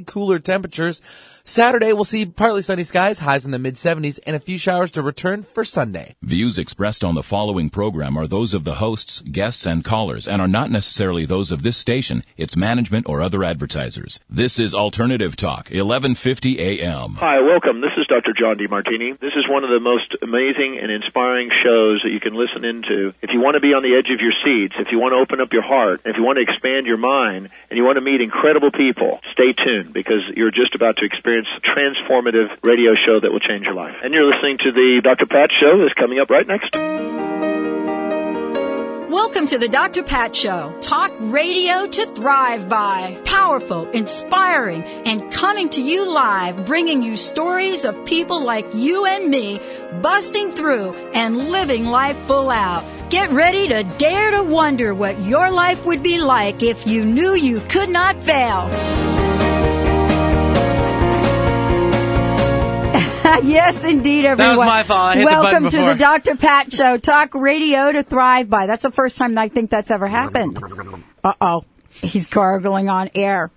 [0.00, 1.02] cooler temperatures.
[1.42, 4.92] Saturday, we'll see partly sunny skies, highs in the mid 70s, and a few showers
[4.92, 6.14] to return for Sunday.
[6.22, 10.40] Views expressed on the following program are those of the hosts, guests, and callers, and
[10.40, 14.20] are not necessarily those of this station, its management, or other advertisers.
[14.30, 17.14] This is Alternative Talk, 1150 AM.
[17.14, 17.80] Hi, welcome.
[17.80, 18.32] This is Dr.
[18.32, 19.18] John DeMartini.
[19.18, 23.12] This is one of the most amazing and inspiring shows that you can listen into.
[23.22, 25.16] If you want to be on the edge of your seats, if you want to
[25.16, 28.02] open up your heart, if you want to expand your mind, and you want to
[28.02, 33.20] meet incredible people, stay tuned because you're just about to experience a transformative radio show
[33.20, 33.96] that will change your life.
[34.02, 35.26] And you're listening to the Dr.
[35.26, 36.74] Pat Show that's coming up right next.
[39.10, 40.02] Welcome to the Dr.
[40.02, 40.76] Pat Show.
[40.80, 43.20] Talk radio to thrive by.
[43.24, 49.28] Powerful, inspiring, and coming to you live, bringing you stories of people like you and
[49.28, 49.60] me
[50.00, 52.84] busting through and living life full out.
[53.10, 57.34] Get ready to dare to wonder what your life would be like if you knew
[57.34, 58.70] you could not fail.
[63.42, 64.56] yes, indeed, everyone.
[64.56, 65.00] That was my fault.
[65.00, 65.94] I hit the Welcome button to the.
[65.94, 66.36] Dr.
[66.36, 66.96] Pat Show.
[66.98, 68.66] Talk radio to thrive by.
[68.66, 70.58] That's the first time I think that's ever happened.
[71.22, 71.64] Uh oh.
[71.90, 73.50] He's gargling on air.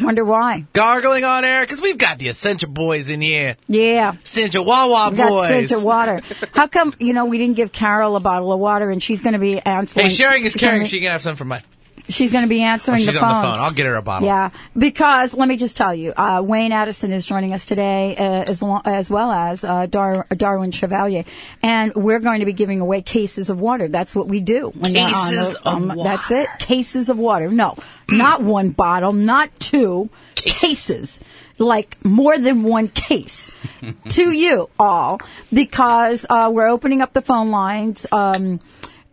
[0.00, 0.66] Wonder why.
[0.72, 3.56] Gargling on air, because we've got the Essentia Boys in here.
[3.68, 4.14] Yeah.
[4.24, 5.70] Essentia Wawa We Boys.
[5.70, 6.20] of water.
[6.52, 9.34] How come, you know, we didn't give Carol a bottle of water and she's going
[9.34, 10.06] to be answering?
[10.06, 10.84] Hey, sharing is caring.
[10.86, 11.62] She can have some for my.
[12.08, 13.64] She's going to be answering Oh, she's the on the phone.
[13.64, 14.26] I'll get her a bottle.
[14.28, 18.22] Yeah, because let me just tell you, uh, Wayne Addison is joining us today, uh,
[18.44, 21.24] as, lo- as well as uh, Dar- Darwin Chevalier,
[21.62, 23.88] and we're going to be giving away cases of water.
[23.88, 24.68] That's what we do.
[24.74, 26.48] When they're on Cases the- of um, That's it.
[26.58, 27.48] Cases of water.
[27.50, 27.76] No,
[28.08, 30.10] not one bottle, not two.
[30.34, 31.20] Cases.
[31.56, 33.50] Like more than one case
[34.10, 35.20] to you all
[35.52, 38.06] because uh, we're opening up the phone lines.
[38.12, 38.60] Um,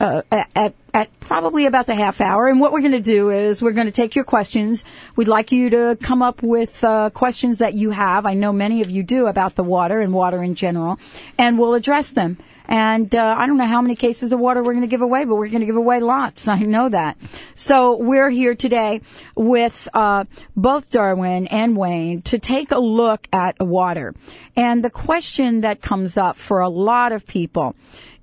[0.01, 2.47] uh, at, at probably about the half hour.
[2.47, 4.83] And what we're going to do is we're going to take your questions.
[5.15, 8.25] We'd like you to come up with uh, questions that you have.
[8.25, 10.99] I know many of you do about the water and water in general,
[11.37, 12.39] and we'll address them.
[12.65, 15.25] And uh, I don't know how many cases of water we're going to give away,
[15.25, 16.47] but we're going to give away lots.
[16.47, 17.17] I know that.
[17.55, 19.01] So we're here today
[19.35, 20.25] with uh,
[20.55, 24.15] both Darwin and Wayne to take a look at water.
[24.55, 27.75] And the question that comes up for a lot of people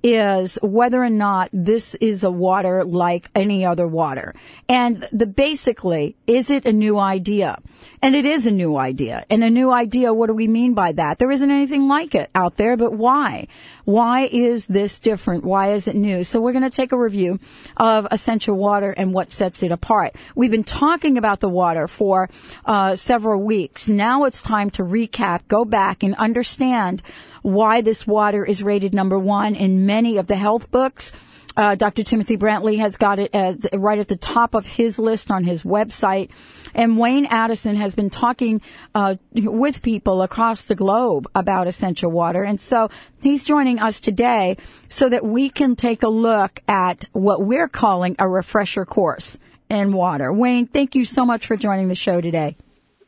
[0.03, 4.33] is whether or not this is a water like any other water.
[4.67, 7.59] And the basically, is it a new idea?
[8.01, 9.25] And it is a new idea.
[9.29, 11.19] And a new idea, what do we mean by that?
[11.19, 13.47] There isn't anything like it out there, but why?
[13.83, 15.43] Why is this different?
[15.43, 16.23] Why is it new?
[16.23, 17.39] So we're going to take a review
[17.75, 20.15] of Essentia water and what sets it apart.
[20.33, 22.29] We've been talking about the water for
[22.65, 23.89] uh, several weeks.
[23.89, 27.01] Now it's time to recap, go back and understand
[27.41, 31.11] why this water is rated number one in many of the health books.
[31.59, 32.03] Uh, Dr.
[32.05, 33.35] Timothy Brantley has got it
[33.73, 36.29] right at the top of his list on his website.
[36.73, 38.61] And Wayne Addison has been talking
[38.95, 42.43] uh, with people across the globe about Essentia water.
[42.43, 42.89] And so
[43.21, 44.55] he's joining us today
[44.87, 49.37] so that we can take a look at what we're calling a refresher course
[49.69, 50.31] in water.
[50.31, 52.55] Wayne, thank you so much for joining the show today.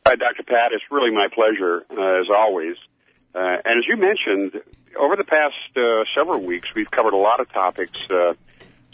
[0.06, 0.42] Hi, Dr.
[0.42, 0.72] Pat.
[0.72, 2.76] It's really my pleasure, uh, as always.
[3.34, 4.60] Uh, and as you mentioned,
[4.98, 8.34] over the past uh, several weeks, we've covered a lot of topics uh,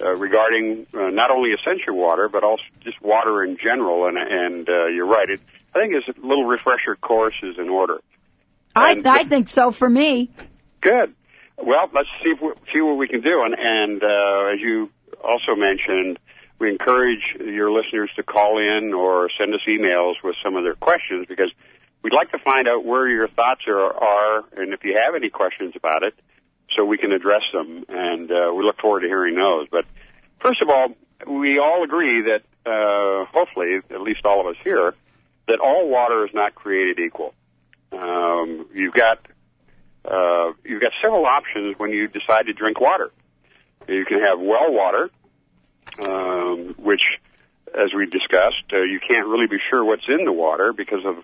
[0.01, 4.07] uh, regarding uh, not only Essentia water, but also just water in general.
[4.07, 5.29] And, and uh, you're right.
[5.29, 5.41] It,
[5.75, 8.01] I think it's a little refresher course is in order.
[8.75, 10.31] I, And- I think so for me.
[10.81, 11.15] Good.
[11.57, 13.43] Well, let's see if we, see what we can do.
[13.45, 14.91] And, and uh, as you
[15.23, 16.19] also mentioned,
[16.61, 20.75] we encourage your listeners to call in or send us emails with some of their
[20.77, 21.51] questions because
[22.09, 25.29] we'd like to find out where your thoughts are, are and if you have any
[25.29, 26.15] questions about it,
[26.75, 27.85] so we can address them.
[27.89, 29.69] And uh, we look forward to hearing those.
[29.71, 29.85] But
[30.41, 30.89] first of all,
[31.27, 34.95] we all agree that, uh, hopefully, at least all of us here,
[35.49, 37.35] that all water is not created equal.
[37.93, 39.19] Um, you've got
[40.05, 43.11] uh, you've got several options when you decide to drink water.
[43.89, 45.11] You can have well water,
[46.01, 47.03] um, which,
[47.75, 51.17] as we discussed, uh, you can't really be sure what's in the water because of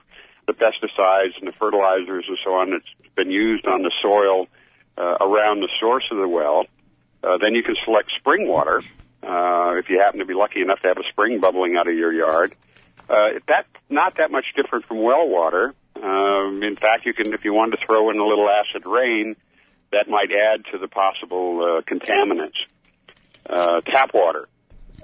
[0.47, 4.47] the pesticides and the fertilizers and so on that's been used on the soil
[4.99, 6.67] uh, around the source of the well.
[7.23, 8.83] Uh, then you can select spring water
[9.23, 11.95] uh, if you happen to be lucky enough to have a spring bubbling out of
[11.95, 12.55] your yard.
[13.09, 15.75] Uh, that's not that much different from well water.
[15.97, 19.37] Um, in fact, you can, if you wanted to throw in a little acid rain,
[19.93, 22.59] that might add to the possible uh, contaminants.
[23.49, 24.49] Uh, tap water.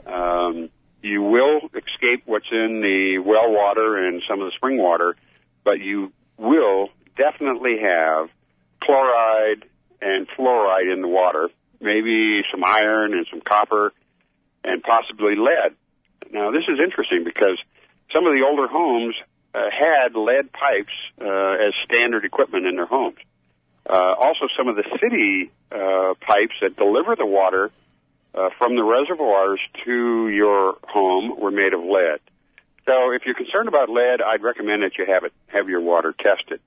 [0.06, 0.70] Um,
[1.02, 5.16] you will escape what's in the well water and some of the spring water,
[5.64, 8.28] but you will definitely have
[8.82, 9.64] chloride
[10.00, 11.48] and fluoride in the water,
[11.80, 13.92] maybe some iron and some copper,
[14.64, 15.74] and possibly lead.
[16.32, 17.58] Now, this is interesting because
[18.14, 19.14] some of the older homes
[19.54, 23.18] uh, had lead pipes uh, as standard equipment in their homes.
[23.88, 27.70] Uh, also, some of the city uh, pipes that deliver the water
[28.34, 32.20] uh, from the reservoirs to your home were made of lead.
[32.90, 36.12] So, if you're concerned about lead, I'd recommend that you have it have your water
[36.12, 36.60] tested.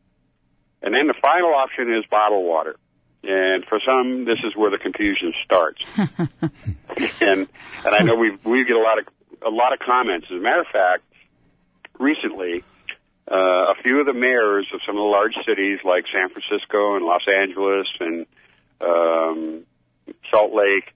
[0.81, 2.77] And then the final option is bottled water.
[3.23, 5.83] And for some, this is where the confusion starts.
[5.97, 7.47] and
[7.85, 9.05] and I know we we get a lot of
[9.45, 10.27] a lot of comments.
[10.31, 11.03] As a matter of fact,
[11.99, 12.63] recently,
[13.29, 16.95] uh, a few of the mayors of some of the large cities like San Francisco
[16.95, 18.25] and Los Angeles and
[18.79, 19.65] um,
[20.31, 20.93] Salt Lake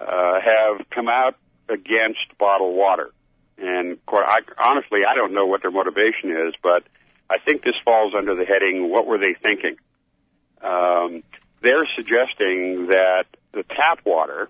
[0.00, 1.36] uh, have come out
[1.68, 3.10] against bottled water.
[3.60, 6.82] And I, honestly, I don't know what their motivation is, but
[7.28, 9.76] I think this falls under the heading "What were they thinking?"
[10.62, 11.22] Um,
[11.62, 14.48] they're suggesting that the tap water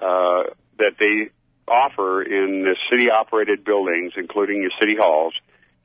[0.00, 0.44] uh,
[0.78, 1.30] that they
[1.68, 5.34] offer in the city-operated buildings, including your city halls,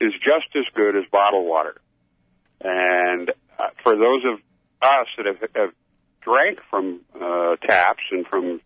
[0.00, 1.76] is just as good as bottled water.
[2.62, 4.40] And uh, for those of
[4.82, 5.70] us that have, have
[6.22, 8.60] drank from uh, taps and from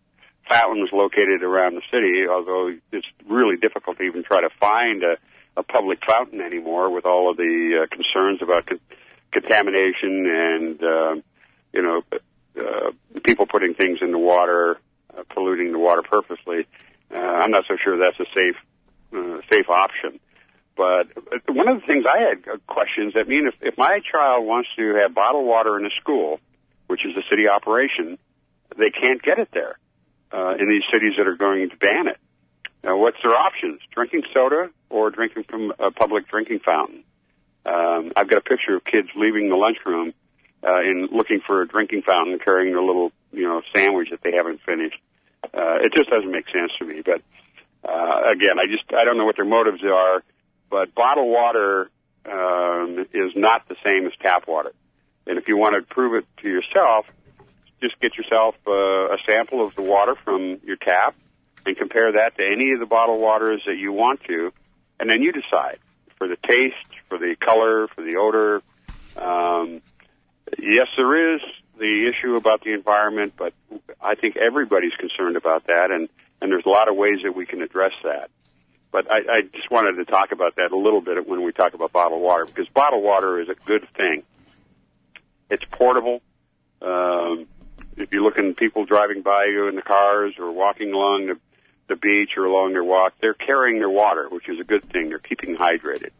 [0.51, 5.17] fountains located around the city, although it's really difficult to even try to find a,
[5.57, 8.79] a public fountain anymore with all of the uh, concerns about con-
[9.31, 11.15] contamination and, uh,
[11.73, 12.01] you know,
[12.59, 12.91] uh,
[13.23, 14.77] people putting things in the water,
[15.17, 16.67] uh, polluting the water purposely.
[17.11, 18.55] Uh, I'm not so sure that's a safe,
[19.13, 20.19] uh, safe option.
[20.77, 21.07] But
[21.47, 24.95] one of the things I had questions that mean if, if my child wants to
[25.01, 26.39] have bottled water in a school,
[26.87, 28.17] which is a city operation,
[28.77, 29.77] they can't get it there
[30.31, 32.17] uh, in these cities that are going to ban it.
[32.83, 33.81] Now, what's their options?
[33.91, 37.03] Drinking soda or drinking from a public drinking fountain?
[37.65, 40.13] Um, I've got a picture of kids leaving the lunchroom
[40.63, 44.33] uh, and looking for a drinking fountain, carrying their little, you know, sandwich that they
[44.33, 44.97] haven't finished.
[45.45, 47.01] Uh, it just doesn't make sense to me.
[47.03, 47.21] But
[47.87, 50.23] uh, again, I just I don't know what their motives are.
[50.69, 51.89] But bottled water
[52.25, 54.73] um, is not the same as tap water.
[55.27, 57.05] And if you want to prove it to yourself,
[57.85, 61.15] just get yourself uh, a sample of the water from your tap
[61.65, 64.51] and compare that to any of the bottled waters that you want to,
[64.99, 65.79] and then you decide
[66.17, 68.61] for the taste, for the color, for the odor.
[69.15, 69.81] Um,
[70.59, 71.41] yes, there is
[71.77, 73.53] the issue about the environment, but
[74.01, 76.09] I think everybody's concerned about that, and
[76.41, 78.29] and there's a lot of ways that we can address that.
[78.91, 81.73] But I, I just wanted to talk about that a little bit when we talk
[81.73, 84.23] about bottled water, because bottled water is a good thing.
[85.49, 86.21] It's portable.
[86.81, 87.47] Um,
[87.97, 91.39] if you're looking at people driving by you in the cars or walking along the,
[91.87, 95.09] the beach or along their walk, they're carrying their water, which is a good thing.
[95.09, 96.11] They're keeping hydrated.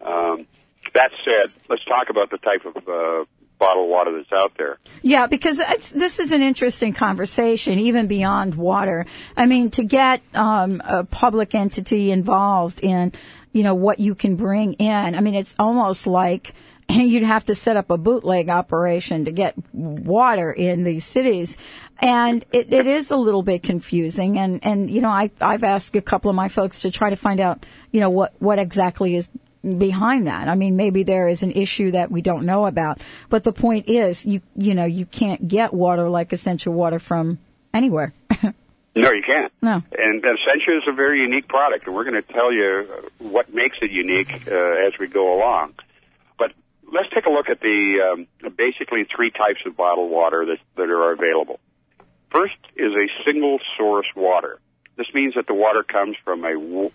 [0.00, 0.46] Um,
[0.94, 3.24] that said, let's talk about the type of uh,
[3.58, 4.78] bottled water that's out there.
[5.02, 5.58] Yeah, because
[5.92, 9.06] this is an interesting conversation, even beyond water.
[9.36, 13.12] I mean, to get um, a public entity involved in,
[13.52, 15.14] you know, what you can bring in.
[15.14, 16.54] I mean, it's almost like
[16.90, 21.56] you'd have to set up a bootleg operation to get water in these cities.
[21.98, 24.38] And it, it is a little bit confusing.
[24.38, 27.16] And, and, you know, I, I've asked a couple of my folks to try to
[27.16, 29.28] find out, you know, what, what exactly is
[29.78, 30.48] behind that.
[30.48, 33.88] I mean, maybe there is an issue that we don't know about, but the point
[33.88, 37.38] is, you you know, you can't get water like Essentia water from
[37.74, 38.12] anywhere.
[38.42, 39.52] no, you can't.
[39.60, 39.82] No.
[39.98, 42.86] And Essentia is a very unique product, and we're going to tell you
[43.18, 44.54] what makes it unique uh,
[44.86, 45.74] as we go along.
[46.92, 50.88] Let's take a look at the um, basically three types of bottled water that that
[50.88, 51.58] are available.
[52.30, 54.60] First is a single source water.
[54.96, 56.90] This means that the water comes from a w-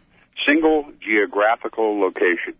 [0.45, 2.55] single geographical location.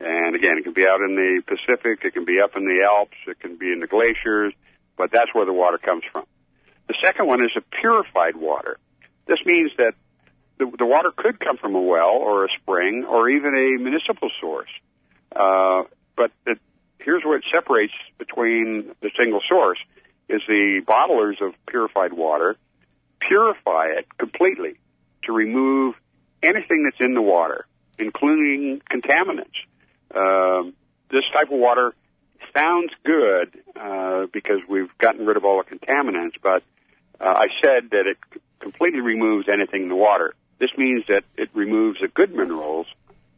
[0.00, 2.86] And again, it can be out in the Pacific, it can be up in the
[2.86, 4.54] Alps, it can be in the glaciers,
[4.96, 6.24] but that's where the water comes from.
[6.86, 8.78] The second one is a purified water.
[9.26, 9.94] This means that
[10.58, 14.30] the, the water could come from a well or a spring or even a municipal
[14.40, 14.70] source.
[15.34, 15.82] Uh,
[16.16, 16.58] but it,
[16.98, 19.78] here's what separates between the single source
[20.28, 22.56] is the bottlers of purified water
[23.20, 24.78] purify it completely
[25.24, 25.94] to remove
[26.42, 27.66] anything that's in the water,
[27.98, 29.58] including contaminants.
[30.14, 30.74] Um,
[31.10, 31.94] this type of water
[32.56, 36.62] sounds good uh, because we've gotten rid of all the contaminants, but
[37.20, 38.18] uh, I said that it
[38.60, 40.34] completely removes anything in the water.
[40.58, 42.86] This means that it removes the good minerals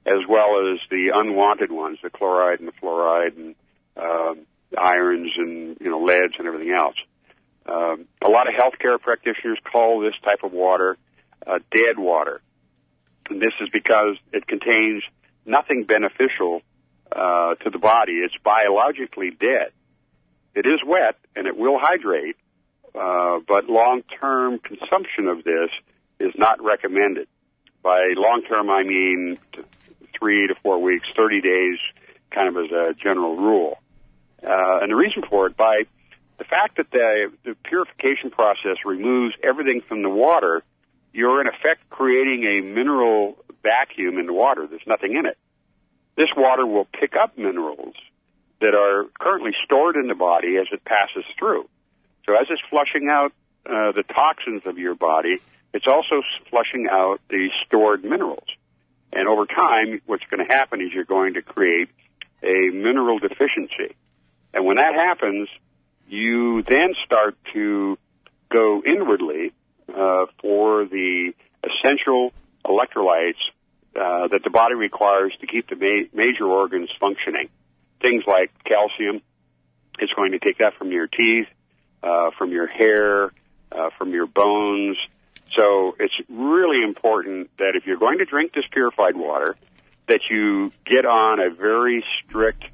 [0.07, 3.55] as well as the unwanted ones, the chloride and the fluoride and
[3.97, 6.97] um, irons and you know leads and everything else.
[7.67, 10.97] Um, a lot of healthcare practitioners call this type of water
[11.47, 12.41] uh, dead water.
[13.29, 15.03] And this is because it contains
[15.47, 16.63] nothing beneficial
[17.13, 18.13] uh, to the body.
[18.13, 19.73] It's biologically dead.
[20.55, 22.37] It is wet and it will hydrate,
[22.95, 25.71] uh, but long-term consumption of this
[26.19, 27.29] is not recommended.
[27.83, 29.39] By long-term, I mean
[30.21, 31.79] three to four weeks, 30 days,
[32.31, 33.79] kind of as a general rule.
[34.43, 35.83] Uh, and the reason for it, by
[36.39, 40.63] the fact that the, the purification process removes everything from the water,
[41.13, 44.67] you're in effect creating a mineral vacuum in the water.
[44.69, 45.37] There's nothing in it.
[46.17, 47.95] This water will pick up minerals
[48.61, 51.69] that are currently stored in the body as it passes through.
[52.27, 53.33] So as it's flushing out
[53.67, 55.39] uh, the toxins of your body,
[55.73, 58.49] it's also flushing out the stored minerals.
[59.13, 61.89] And over time, what's going to happen is you're going to create
[62.43, 63.97] a mineral deficiency.
[64.55, 65.49] And when that happens,
[66.09, 67.99] you then start to
[68.51, 69.53] go inwardly
[69.89, 71.33] uh, for the
[71.65, 72.33] essential
[72.65, 73.41] electrolytes
[73.97, 77.49] uh, that the body requires to keep the ma- major organs functioning.
[78.01, 79.21] Things like calcium.
[79.99, 81.47] It's going to take that from your teeth,
[82.03, 83.33] uh, from your hair,
[83.73, 84.97] uh, from your bones.
[85.57, 89.57] So it's really important that if you're going to drink this purified water,
[90.09, 92.65] that you get on a very strict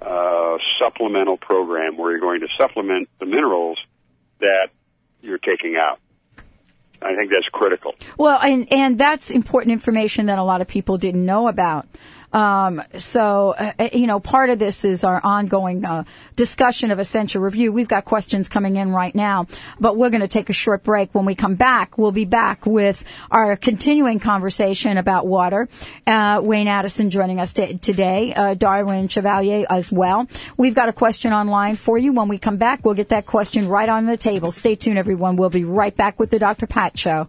[0.00, 3.78] uh, supplemental program where you're going to supplement the minerals
[4.40, 4.68] that
[5.20, 6.00] you're taking out.
[7.00, 7.94] I think that's critical.
[8.16, 11.86] Well, and and that's important information that a lot of people didn't know about.
[12.32, 16.04] Um, so, uh, uh, you know, part of this is our ongoing uh,
[16.36, 17.72] discussion of essential review.
[17.72, 19.46] We've got questions coming in right now,
[19.80, 21.14] but we're going to take a short break.
[21.14, 25.68] When we come back, we'll be back with our continuing conversation about water.
[26.06, 30.28] Uh, Wayne Addison joining us t- today, uh, Darwin Chevalier as well.
[30.56, 32.12] We've got a question online for you.
[32.12, 34.52] When we come back, we'll get that question right on the table.
[34.52, 35.36] Stay tuned, everyone.
[35.36, 36.66] We'll be right back with the Dr.
[36.66, 37.28] Pat Show.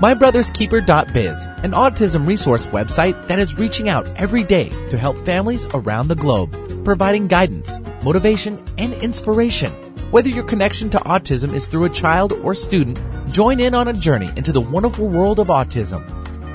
[0.00, 6.08] MyBrothersKeeper.biz, an autism resource website that is reaching out every day to help families around
[6.08, 6.50] the globe,
[6.84, 7.70] providing guidance,
[8.02, 9.70] motivation, and inspiration.
[10.10, 12.98] Whether your connection to autism is through a child or student,
[13.32, 16.04] join in on a journey into the wonderful world of autism.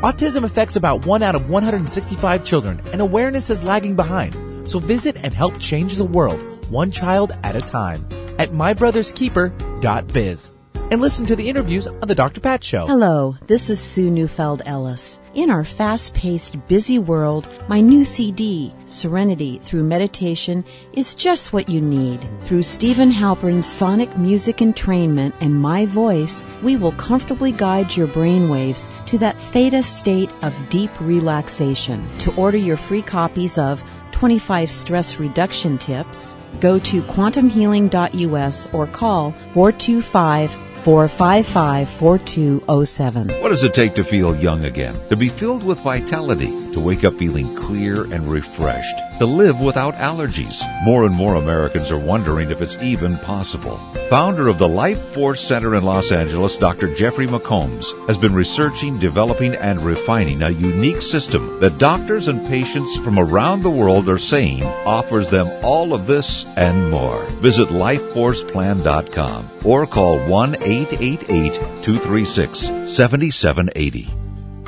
[0.02, 4.36] Autism affects about 1 out of 165 children, and awareness is lagging behind.
[4.68, 8.06] So visit and help change the world, one child at a time,
[8.38, 10.52] at mybrotherskeeper.biz
[10.92, 12.42] and listen to the interviews on The Dr.
[12.42, 12.88] Pat Show.
[12.88, 15.20] Hello, this is Sue Neufeld Ellis.
[15.36, 21.70] In our fast paced, busy world, my new CD, Serenity Through Meditation, is just what
[21.70, 22.28] you need.
[22.42, 28.90] Through Steven Halpern's sonic music entrainment and my voice, we will comfortably guide your brainwaves
[29.06, 32.08] to that theta state of deep relaxation.
[32.20, 39.32] To order your free copies of 25 stress reduction tips, go to quantumhealing.us or call
[39.54, 43.30] 425 455 4207.
[43.42, 44.96] What does it take to feel young again?
[45.10, 49.96] To be filled with vitality, to wake up feeling clear and refreshed, to live without
[49.96, 50.64] allergies.
[50.84, 53.78] More and more Americans are wondering if it's even possible.
[54.10, 56.94] Founder of the Life Force Center in Los Angeles, Dr.
[56.94, 62.98] Jeffrey McCombs, has been researching, developing, and refining a unique system that doctors and patients
[62.98, 67.24] from around the world are saying offers them all of this and more.
[67.42, 74.19] Visit lifeforceplan.com or call 1 888 236 7780.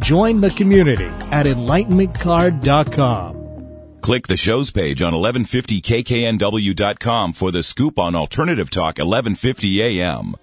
[0.00, 3.38] Join the community at enlightenmentcard.com.
[4.00, 10.34] Click the shows page on 1150kknw.com for the scoop on Alternative Talk 1150 AM.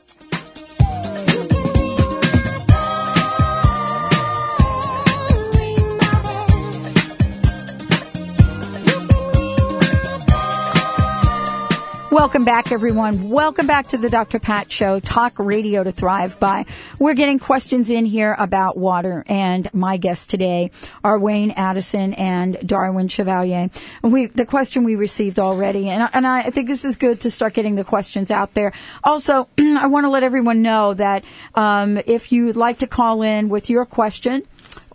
[12.15, 13.29] Welcome back, everyone.
[13.29, 14.39] Welcome back to the Dr.
[14.39, 16.65] Pat Show, talk radio to thrive by.
[16.97, 20.71] We're getting questions in here about water, and my guests today
[21.03, 23.69] are Wayne Addison and Darwin Chevalier.
[24.01, 27.53] We, the question we received already, and, and I think this is good to start
[27.53, 28.71] getting the questions out there.
[29.03, 33.49] Also, I want to let everyone know that um, if you'd like to call in
[33.49, 34.43] with your question,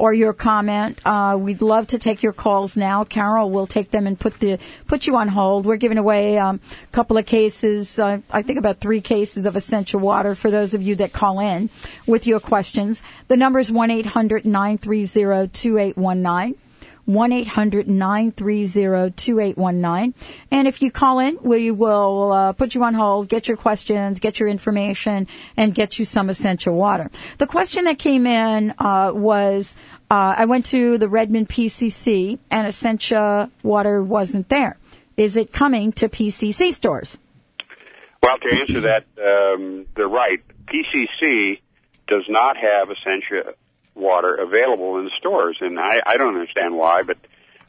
[0.01, 0.99] or your comment.
[1.05, 3.05] Uh, we'd love to take your calls now.
[3.05, 5.67] Carol will take them and put the put you on hold.
[5.67, 7.99] We're giving away um, a couple of cases.
[7.99, 11.39] Uh, I think about three cases of Essentia water for those of you that call
[11.39, 11.69] in
[12.07, 13.03] with your questions.
[13.29, 15.77] The number is one eight hundred nine three zero two
[17.33, 17.49] eight
[19.57, 20.11] one nine.
[20.11, 20.15] 1-800-930-2819.
[20.51, 24.19] And if you call in, we will uh, put you on hold, get your questions,
[24.21, 25.27] get your information,
[25.57, 27.11] and get you some Essentia water.
[27.39, 29.77] The question that came in uh, was,
[30.11, 34.77] uh, I went to the Redmond PCC and Essentia water wasn't there.
[35.17, 37.19] Is it coming to PCC stores?
[38.23, 40.43] Well, to answer that, um, they're right.
[40.67, 41.61] PCC
[42.07, 43.55] does not have Essentia
[43.95, 47.17] water available in stores, and I, I don't understand why, but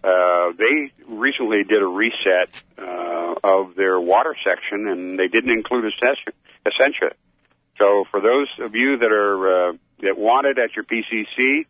[0.03, 5.85] uh, they recently did a reset uh, of their water section, and they didn't include
[5.85, 7.15] Essentia.
[7.79, 11.65] So, for those of you that are uh, that want it at your PCC,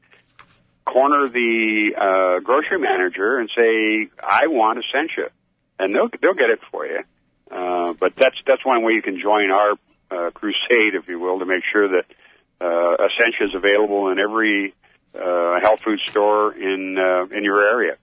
[0.85, 5.31] corner the uh, grocery manager and say, "I want Essentia,"
[5.79, 7.03] and they'll they'll get it for you.
[7.49, 9.71] Uh, but that's that's one way you can join our
[10.09, 12.05] uh, crusade, if you will, to make sure that
[12.61, 12.97] uh,
[13.55, 14.73] available in every
[15.15, 17.97] uh, health food store in uh, in your area.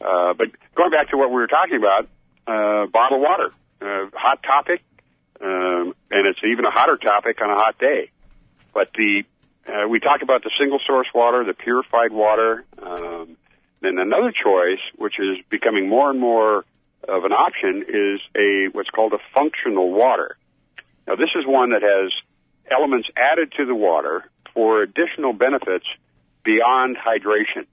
[0.00, 2.08] Uh, but going back to what we were talking about,
[2.46, 3.50] uh, bottled water,
[3.80, 4.82] uh, hot topic,
[5.40, 8.10] um, and it's even a hotter topic on a hot day.
[8.72, 9.24] But the
[9.66, 12.64] uh, we talk about the single source water, the purified water.
[12.82, 13.36] Um,
[13.80, 16.64] then another choice, which is becoming more and more
[17.08, 20.36] of an option, is a what's called a functional water.
[21.06, 22.12] Now, this is one that has
[22.70, 25.86] elements added to the water for additional benefits
[26.44, 27.66] beyond hydration.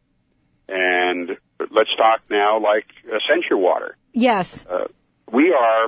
[0.68, 1.38] And
[1.72, 3.98] let's talk now like Essentia water.
[4.14, 4.66] Yes.
[4.66, 4.88] Uh,
[5.32, 5.86] we are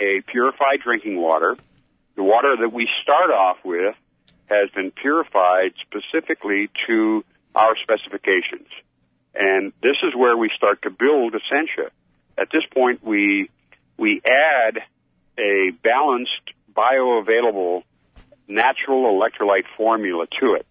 [0.00, 1.56] a purified drinking water.
[2.16, 3.94] The water that we start off with
[4.46, 8.68] has been purified specifically to our specifications.
[9.34, 11.90] And this is where we start to build Essentia.
[12.36, 13.48] At this point, we,
[13.96, 14.78] we add
[15.38, 17.84] a balanced, bioavailable
[18.50, 20.66] natural electrolyte formula to it.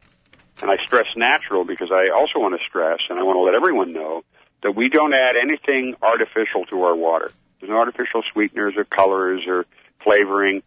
[0.61, 3.55] And I stress natural because I also want to stress, and I want to let
[3.55, 4.23] everyone know,
[4.61, 7.31] that we don't add anything artificial to our water.
[7.59, 9.65] There's no artificial sweeteners or colors or
[10.03, 10.63] flavoring.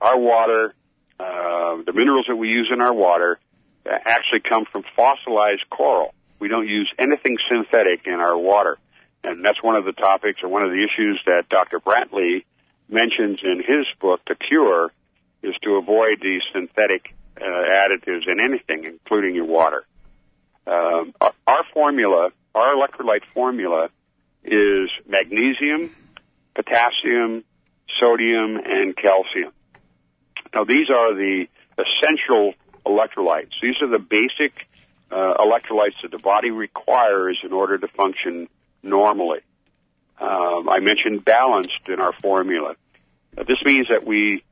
[0.00, 0.74] Our water,
[1.20, 3.38] uh, the minerals that we use in our water,
[3.86, 6.12] uh, actually come from fossilized coral.
[6.40, 8.78] We don't use anything synthetic in our water.
[9.22, 11.80] And that's one of the topics or one of the issues that Dr.
[11.80, 12.44] Brantley
[12.88, 14.90] mentions in his book, The Cure,
[15.46, 19.86] is to avoid these synthetic uh, additives in anything, including your water.
[20.66, 23.88] Um, our, our formula, our electrolyte formula,
[24.44, 25.94] is magnesium,
[26.54, 27.44] potassium,
[28.00, 29.52] sodium, and calcium.
[30.54, 31.46] Now, these are the
[31.78, 32.54] essential
[32.84, 33.52] electrolytes.
[33.60, 34.52] These are the basic
[35.10, 38.48] uh, electrolytes that the body requires in order to function
[38.82, 39.40] normally.
[40.20, 42.74] Um, I mentioned balanced in our formula.
[43.36, 44.42] This means that we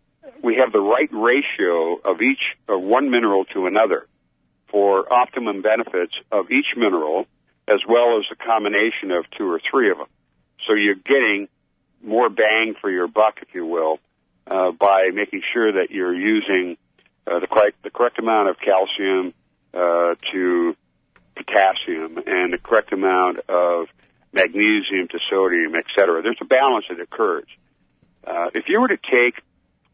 [0.43, 4.07] we have the right ratio of each of one mineral to another
[4.71, 7.27] for optimum benefits of each mineral
[7.69, 10.09] as well as a combination of two or three of them.
[10.67, 11.49] So you're getting
[12.03, 13.99] more bang for your buck, if you will,
[14.47, 16.77] uh, by making sure that you're using
[17.27, 19.33] uh, the correct the correct amount of calcium
[19.73, 20.77] uh, to
[21.35, 23.87] potassium and the correct amount of
[24.33, 26.23] magnesium to sodium, et cetera.
[26.23, 27.47] There's a balance that occurs.
[28.27, 29.43] Uh, if you were to take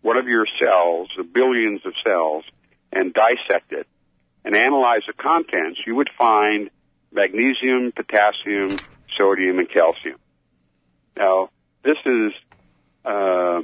[0.03, 2.45] one of your cells, the billions of cells,
[2.93, 3.87] and dissect it
[4.45, 6.71] and analyze the contents, you would find
[7.13, 8.79] magnesium, potassium,
[9.17, 10.19] sodium, and calcium.
[11.17, 11.51] Now,
[11.85, 12.33] this is
[13.05, 13.61] uh,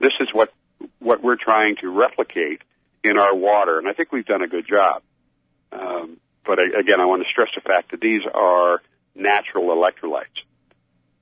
[0.00, 0.52] this is what
[0.98, 2.62] what we're trying to replicate
[3.02, 5.02] in our water, and I think we've done a good job.
[5.72, 8.82] Um, but I, again, I want to stress the fact that these are
[9.14, 10.42] natural electrolytes.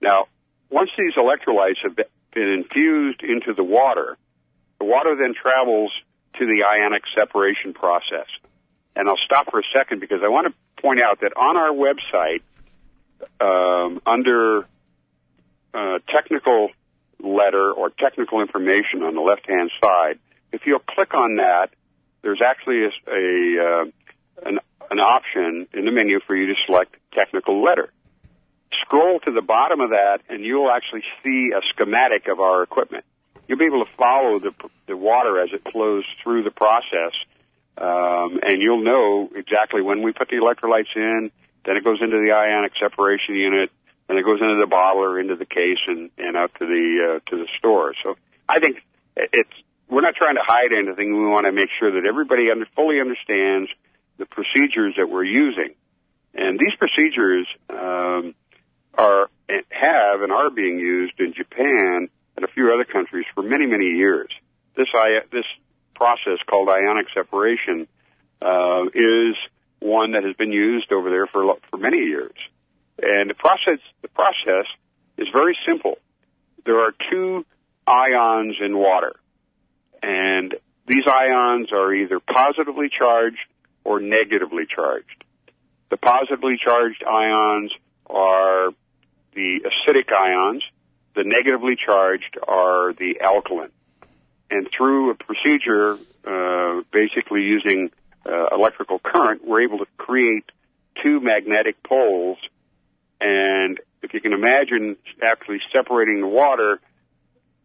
[0.00, 0.26] Now,
[0.70, 1.96] once these electrolytes have
[2.32, 4.16] been infused into the water,
[4.78, 5.92] the water then travels
[6.38, 8.26] to the ionic separation process.
[8.96, 11.70] And I'll stop for a second because I want to point out that on our
[11.70, 12.42] website,
[13.40, 14.66] um, under
[15.72, 16.70] uh, technical
[17.20, 20.18] letter or technical information on the left hand side,
[20.52, 21.68] if you'll click on that,
[22.22, 23.84] there's actually a, a uh,
[24.44, 24.58] an,
[24.90, 27.92] an option in the menu for you to select technical letter.
[28.80, 33.04] Scroll to the bottom of that, and you'll actually see a schematic of our equipment.
[33.46, 34.52] You'll be able to follow the,
[34.86, 37.12] the water as it flows through the process,
[37.76, 41.30] um, and you'll know exactly when we put the electrolytes in.
[41.64, 43.70] Then it goes into the ionic separation unit,
[44.08, 47.16] and it goes into the bottle or into the case and, and out to the
[47.16, 47.94] uh, to the store.
[48.02, 48.16] So
[48.48, 48.78] I think
[49.16, 49.52] it's
[49.88, 51.12] we're not trying to hide anything.
[51.12, 53.70] We want to make sure that everybody under, fully understands
[54.18, 55.74] the procedures that we're using,
[56.34, 58.34] and these procedures um,
[58.96, 59.28] are
[59.70, 63.86] have and are being used in Japan and a few other countries for many many
[63.86, 64.28] years.
[64.76, 64.88] This
[65.30, 65.44] this
[65.94, 67.86] process called ionic separation
[68.40, 69.36] uh, is
[69.80, 72.36] one that has been used over there for for many years.
[73.00, 74.66] And the process the process
[75.18, 75.98] is very simple.
[76.64, 77.44] There are two
[77.86, 79.14] ions in water.
[80.02, 80.54] And
[80.86, 83.38] these ions are either positively charged
[83.84, 85.24] or negatively charged.
[85.90, 87.72] The positively charged ions
[88.08, 88.70] are
[89.34, 90.62] the acidic ions.
[91.14, 93.70] The negatively charged are the alkaline.
[94.50, 97.90] And through a procedure, uh, basically using
[98.26, 100.44] uh, electrical current, we're able to create
[101.02, 102.38] two magnetic poles.
[103.20, 106.80] And if you can imagine actually separating the water,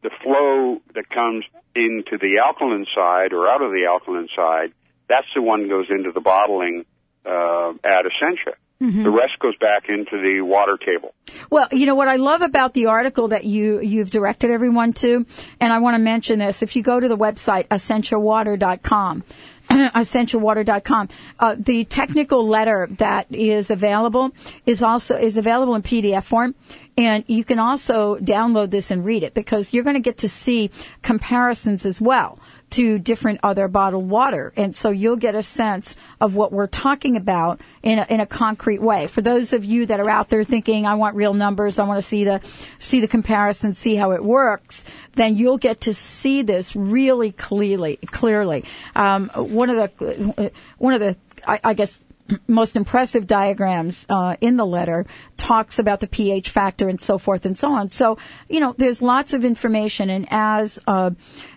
[0.03, 4.73] the flow that comes into the alkaline side or out of the alkaline side,
[5.07, 6.85] that's the one that goes into the bottling
[7.25, 8.55] uh, at Essentia.
[8.81, 9.03] Mm-hmm.
[9.03, 11.15] The rest goes back into the water table.
[11.49, 15.25] Well, you know what I love about the article that you you've directed everyone to,
[15.59, 16.61] and I want to mention this.
[16.61, 19.23] If you go to the website essentiawater.com,
[19.69, 21.09] essentiawater.com.
[21.39, 24.31] Uh, the technical letter that is available
[24.65, 26.55] is also is available in PDF form.
[26.99, 30.29] And you can also download this and read it because you're going to get to
[30.29, 30.71] see
[31.03, 34.51] comparisons as well to different other bottled water.
[34.57, 38.25] And so you'll get a sense of what we're talking about in a, in a
[38.25, 39.07] concrete way.
[39.07, 41.97] For those of you that are out there thinking, I want real numbers, I want
[41.97, 42.41] to see the,
[42.79, 44.83] see the comparison, see how it works,
[45.15, 48.65] then you'll get to see this really clearly, clearly.
[48.95, 51.15] Um, one of the, one of the,
[51.47, 51.99] I, I guess,
[52.47, 55.05] most impressive diagrams uh, in the letter
[55.37, 57.89] talks about the pH factor and so forth and so on.
[57.89, 58.17] So,
[58.49, 61.11] you know, there's lots of information, and as uh,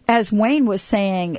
[0.09, 1.39] as Wayne was saying,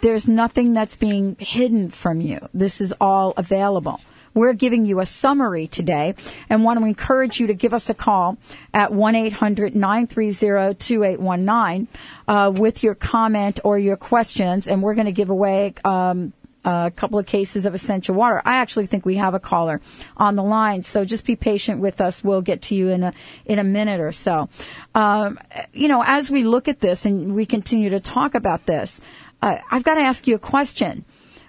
[0.00, 2.48] there's nothing that's being hidden from you.
[2.52, 4.00] This is all available.
[4.34, 6.16] We're giving you a summary today
[6.50, 8.36] and want to encourage you to give us a call
[8.72, 11.86] at 1-800-930-2819
[12.26, 16.32] uh, with your comment or your questions, and we're going to give away um,
[16.64, 18.40] a couple of cases of Essentia water.
[18.44, 19.80] I actually think we have a caller
[20.16, 22.24] on the line, so just be patient with us.
[22.24, 23.12] We'll get to you in a
[23.44, 24.48] in a minute or so.
[24.94, 25.38] Um,
[25.72, 29.00] you know, as we look at this and we continue to talk about this,
[29.42, 31.04] uh, I've got to ask you a question.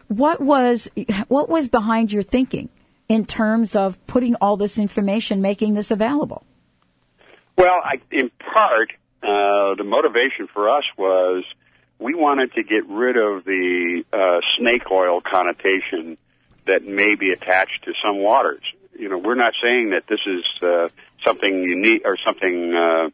[0.08, 0.90] What was
[1.28, 2.70] what was behind your thinking
[3.08, 6.44] in terms of putting all this information, making this available?
[7.58, 8.92] Well, I, in part,
[9.24, 11.44] uh, the motivation for us was
[12.00, 16.18] we wanted to get rid of the uh, snake oil connotation
[16.68, 18.64] that may be attached to some waters.
[18.98, 20.90] You know, we're not saying that this is uh,
[21.26, 23.10] something unique or something uh,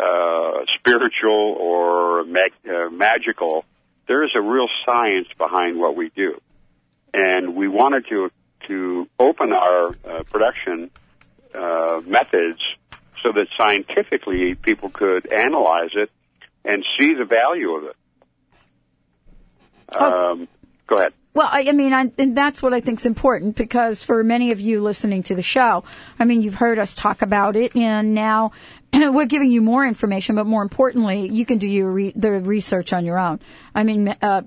[0.00, 3.64] uh, spiritual or mag- uh, magical.
[4.06, 6.40] There is a real science behind what we do,
[7.12, 8.30] and we wanted to
[8.68, 10.90] to open our uh, production
[11.54, 12.60] uh, methods
[13.22, 16.10] so that scientifically people could analyze it
[16.64, 17.96] and see the value of it.
[19.98, 20.32] Oh.
[20.32, 20.48] Um,
[20.86, 21.12] go ahead.
[21.32, 24.50] Well, I, I mean, I, and that's what I think is important because for many
[24.50, 25.84] of you listening to the show,
[26.18, 28.50] I mean, you've heard us talk about it, and now
[28.92, 30.34] we're giving you more information.
[30.34, 33.38] But more importantly, you can do your re- the research on your own.
[33.74, 34.42] I mean, uh,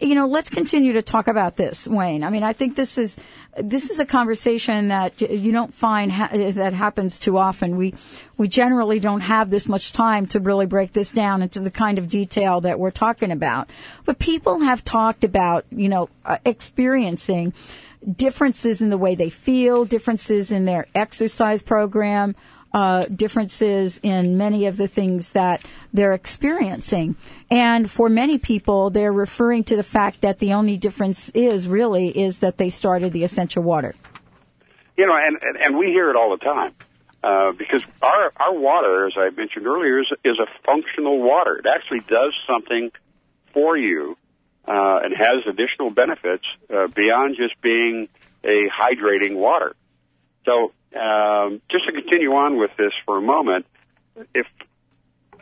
[0.00, 2.24] You know, let's continue to talk about this, Wayne.
[2.24, 3.16] I mean, I think this is,
[3.56, 7.76] this is a conversation that you don't find ha- that happens too often.
[7.76, 7.94] We
[8.36, 11.98] we generally don't have this much time to really break this down into the kind
[11.98, 13.68] of detail that we're talking about.
[14.04, 17.52] But people have talked about, you know, uh, experiencing
[18.16, 22.34] differences in the way they feel, differences in their exercise program,
[22.72, 27.16] uh, differences in many of the things that they're experiencing.
[27.50, 32.08] And for many people, they're referring to the fact that the only difference is really
[32.08, 33.94] is that they started the Essentia water.
[34.96, 36.74] You know, and, and, and we hear it all the time.
[37.22, 41.58] Uh, because our our water, as I mentioned earlier, is is a functional water.
[41.58, 42.90] It actually does something
[43.52, 44.16] for you
[44.66, 48.08] uh, and has additional benefits uh, beyond just being
[48.42, 49.74] a hydrating water.
[50.46, 53.66] So, um, just to continue on with this for a moment,
[54.34, 54.46] if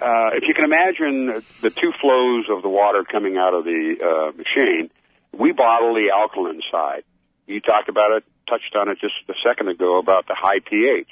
[0.01, 3.97] uh, if you can imagine the two flows of the water coming out of the
[3.99, 4.91] uh, machine,
[5.33, 7.03] we bottle the alkaline side.
[7.47, 11.09] You talked about it, touched on it just a second ago about the high pH.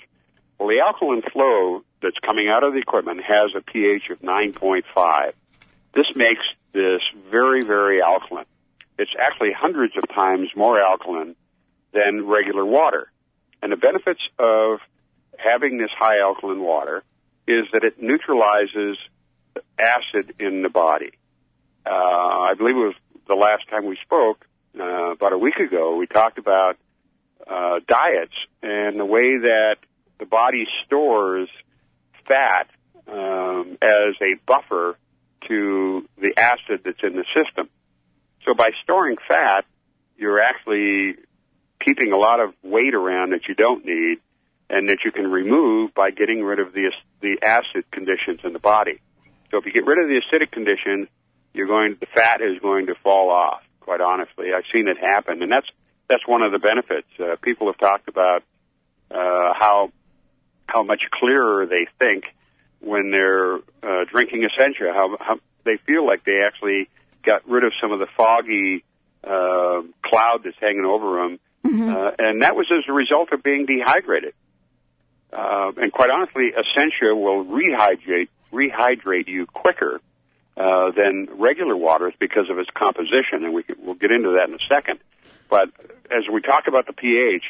[0.58, 5.32] Well, the alkaline flow that's coming out of the equipment has a pH of 9.5.
[5.94, 8.46] This makes this very, very alkaline.
[8.98, 11.34] It's actually hundreds of times more alkaline
[11.92, 13.10] than regular water.
[13.62, 14.80] And the benefits of
[15.38, 17.02] having this high alkaline water
[17.46, 18.96] is that it neutralizes
[19.78, 21.12] acid in the body.
[21.84, 22.94] Uh, I believe it was
[23.28, 24.44] the last time we spoke,
[24.78, 26.76] uh, about a week ago, we talked about
[27.46, 29.76] uh, diets and the way that
[30.18, 31.48] the body stores
[32.26, 32.68] fat
[33.06, 34.96] um, as a buffer
[35.48, 37.68] to the acid that's in the system.
[38.44, 39.64] So by storing fat,
[40.16, 41.16] you're actually
[41.84, 44.18] keeping a lot of weight around that you don't need
[44.68, 48.58] and that you can remove by getting rid of the the acid conditions in the
[48.58, 49.00] body.
[49.50, 51.08] So if you get rid of the acidic conditions,
[51.54, 53.62] you're going the fat is going to fall off.
[53.80, 55.68] Quite honestly, I've seen it happen, and that's
[56.08, 57.08] that's one of the benefits.
[57.18, 58.42] Uh, people have talked about
[59.10, 59.92] uh, how
[60.66, 62.24] how much clearer they think
[62.80, 64.92] when they're uh, drinking Essentia.
[64.92, 66.88] How, how they feel like they actually
[67.24, 68.84] got rid of some of the foggy
[69.24, 71.88] uh, cloud that's hanging over them, Mm-hmm.
[71.90, 74.34] uh, and that was as a result of being dehydrated.
[75.32, 80.00] Uh, and quite honestly, Essentia will rehydrate rehydrate you quicker
[80.56, 84.48] uh, than regular waters because of its composition, and we can, we'll get into that
[84.48, 84.98] in a second.
[85.50, 85.68] But
[86.10, 87.42] as we talk about the pH,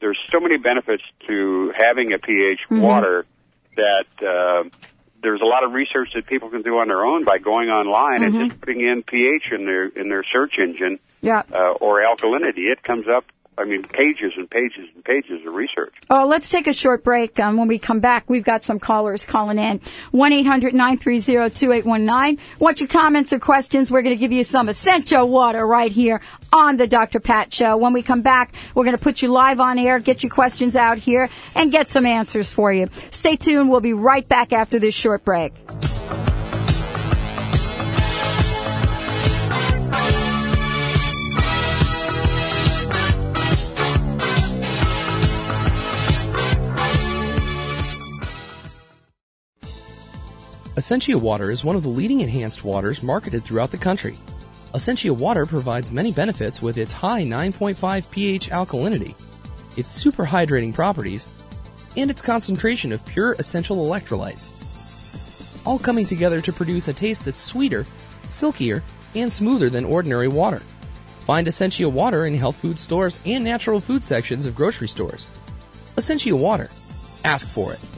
[0.00, 2.80] there's so many benefits to having a pH Mhm.
[2.80, 3.26] water
[3.76, 4.68] that uh,
[5.22, 8.22] there's a lot of research that people can do on their own by going online
[8.24, 8.48] and Mhm.
[8.48, 11.42] just putting in pH in their in their search engine Yeah.
[11.52, 12.72] uh, or alkalinity.
[12.72, 13.24] It comes up.
[13.58, 15.92] I mean, pages and pages and pages of research.
[16.08, 17.40] Oh, let's take a short break.
[17.40, 19.80] Um, when we come back, we've got some callers calling in.
[20.14, 22.38] 1-800-930-2819.
[22.60, 23.90] Want your comments or questions?
[23.90, 26.20] We're going to give you some Essentia water right here
[26.52, 27.18] on the Dr.
[27.18, 27.76] Pat Show.
[27.76, 30.76] When we come back, we're going to put you live on air, get your questions
[30.76, 32.86] out here, and get some answers for you.
[33.10, 33.68] Stay tuned.
[33.68, 35.52] We'll be right back after this short break.
[50.78, 54.14] Essentia Water is one of the leading enhanced waters marketed throughout the country.
[54.76, 59.16] Essentia Water provides many benefits with its high 9.5 pH alkalinity,
[59.76, 61.44] its super hydrating properties,
[61.96, 65.66] and its concentration of pure essential electrolytes.
[65.66, 67.84] All coming together to produce a taste that's sweeter,
[68.28, 68.84] silkier,
[69.16, 70.60] and smoother than ordinary water.
[71.26, 75.28] Find Essentia Water in health food stores and natural food sections of grocery stores.
[75.96, 76.70] Essentia Water.
[77.24, 77.97] Ask for it.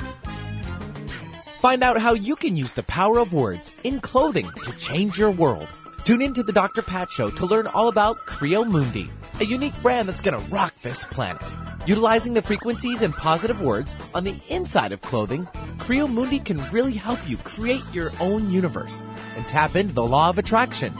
[1.61, 5.29] Find out how you can use the power of words in clothing to change your
[5.29, 5.69] world.
[6.03, 6.81] Tune in to the Dr.
[6.81, 10.73] Pat Show to learn all about Creo Mundi, a unique brand that's going to rock
[10.81, 11.43] this planet.
[11.85, 15.45] Utilizing the frequencies and positive words on the inside of clothing,
[15.77, 18.99] Creo Mundi can really help you create your own universe
[19.35, 20.95] and tap into the law of attraction.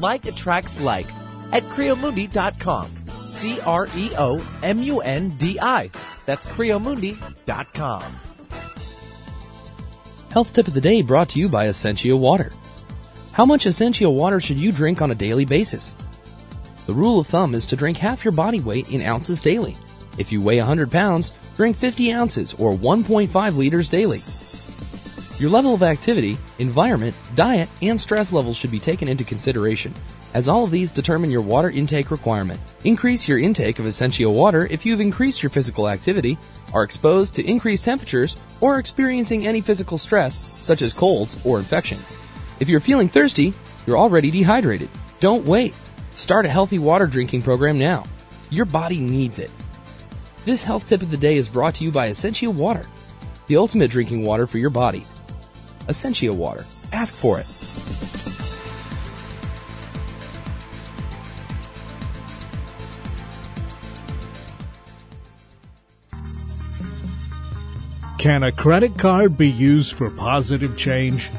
[0.00, 1.06] Like attracts like
[1.52, 3.28] at creomundi.com.
[3.28, 5.88] C R E O M U N D I.
[6.26, 8.02] That's creomundi.com.
[10.32, 12.52] Health tip of the day brought to you by Essentia Water.
[13.32, 15.96] How much Essentia water should you drink on a daily basis?
[16.86, 19.76] The rule of thumb is to drink half your body weight in ounces daily.
[20.18, 24.20] If you weigh 100 pounds, drink 50 ounces or 1.5 liters daily.
[25.40, 29.92] Your level of activity, environment, diet, and stress levels should be taken into consideration,
[30.34, 32.60] as all of these determine your water intake requirement.
[32.84, 36.38] Increase your intake of Essentia water if you've increased your physical activity,
[36.72, 42.16] are exposed to increased temperatures, or experiencing any physical stress, such as colds or infections.
[42.60, 43.54] If you're feeling thirsty,
[43.86, 44.90] you're already dehydrated.
[45.18, 45.74] Don't wait.
[46.14, 48.04] Start a healthy water drinking program now.
[48.50, 49.52] Your body needs it.
[50.44, 52.84] This health tip of the day is brought to you by Essentia Water,
[53.46, 55.04] the ultimate drinking water for your body.
[55.88, 56.64] Essentia Water.
[56.92, 57.59] Ask for it.
[68.20, 71.30] Can a credit card be used for positive change?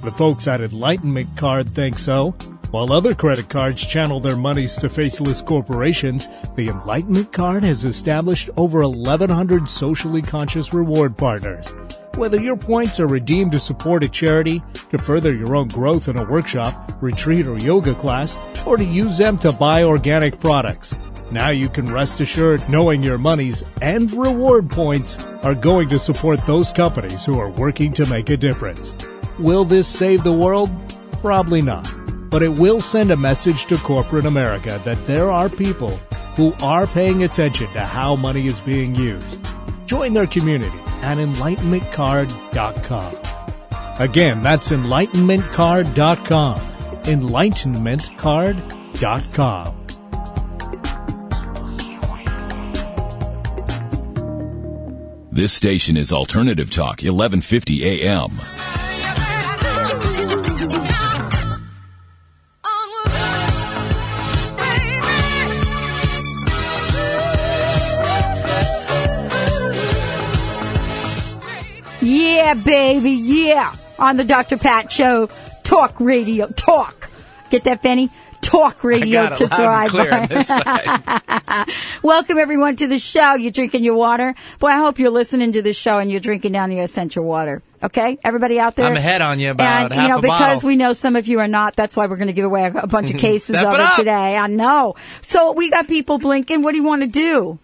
[0.00, 2.30] The folks at Enlightenment Card think so.
[2.70, 8.48] While other credit cards channel their monies to faceless corporations, the Enlightenment Card has established
[8.56, 11.74] over 1,100 socially conscious reward partners.
[12.14, 16.16] Whether your points are redeemed to support a charity, to further your own growth in
[16.16, 20.96] a workshop, retreat, or yoga class, or to use them to buy organic products,
[21.32, 26.38] now you can rest assured knowing your monies and reward points are going to support
[26.46, 28.92] those companies who are working to make a difference.
[29.38, 30.70] Will this save the world?
[31.20, 31.92] Probably not.
[32.30, 35.96] But it will send a message to corporate America that there are people
[36.36, 39.38] who are paying attention to how money is being used.
[39.86, 43.16] Join their community at enlightenmentcard.com.
[43.98, 46.60] Again, that's enlightenmentcard.com.
[47.02, 49.79] Enlightenmentcard.com.
[55.32, 58.30] This station is Alternative Talk, 1150 AM.
[72.02, 73.72] Yeah, baby, yeah.
[74.00, 74.56] On the Dr.
[74.56, 75.28] Pat Show,
[75.62, 77.08] talk radio, talk.
[77.50, 78.10] Get that, Fanny?
[78.40, 81.68] Talk radio got it to loud and thrive.
[82.10, 82.34] clear on on.
[82.34, 82.34] this side.
[82.34, 83.34] Welcome everyone to the show.
[83.34, 84.34] You're drinking your water.
[84.58, 87.62] Boy, I hope you're listening to the show and you're drinking down your Essentia water.
[87.82, 88.86] Okay, everybody out there.
[88.86, 90.68] I'm ahead on you about and, half you know, because bottle.
[90.68, 91.76] we know some of you are not.
[91.76, 94.36] That's why we're going to give away a, bunch of cases of it it today.
[94.36, 94.96] I know.
[95.22, 96.62] So we got people blinking.
[96.62, 97.58] What do you want to do?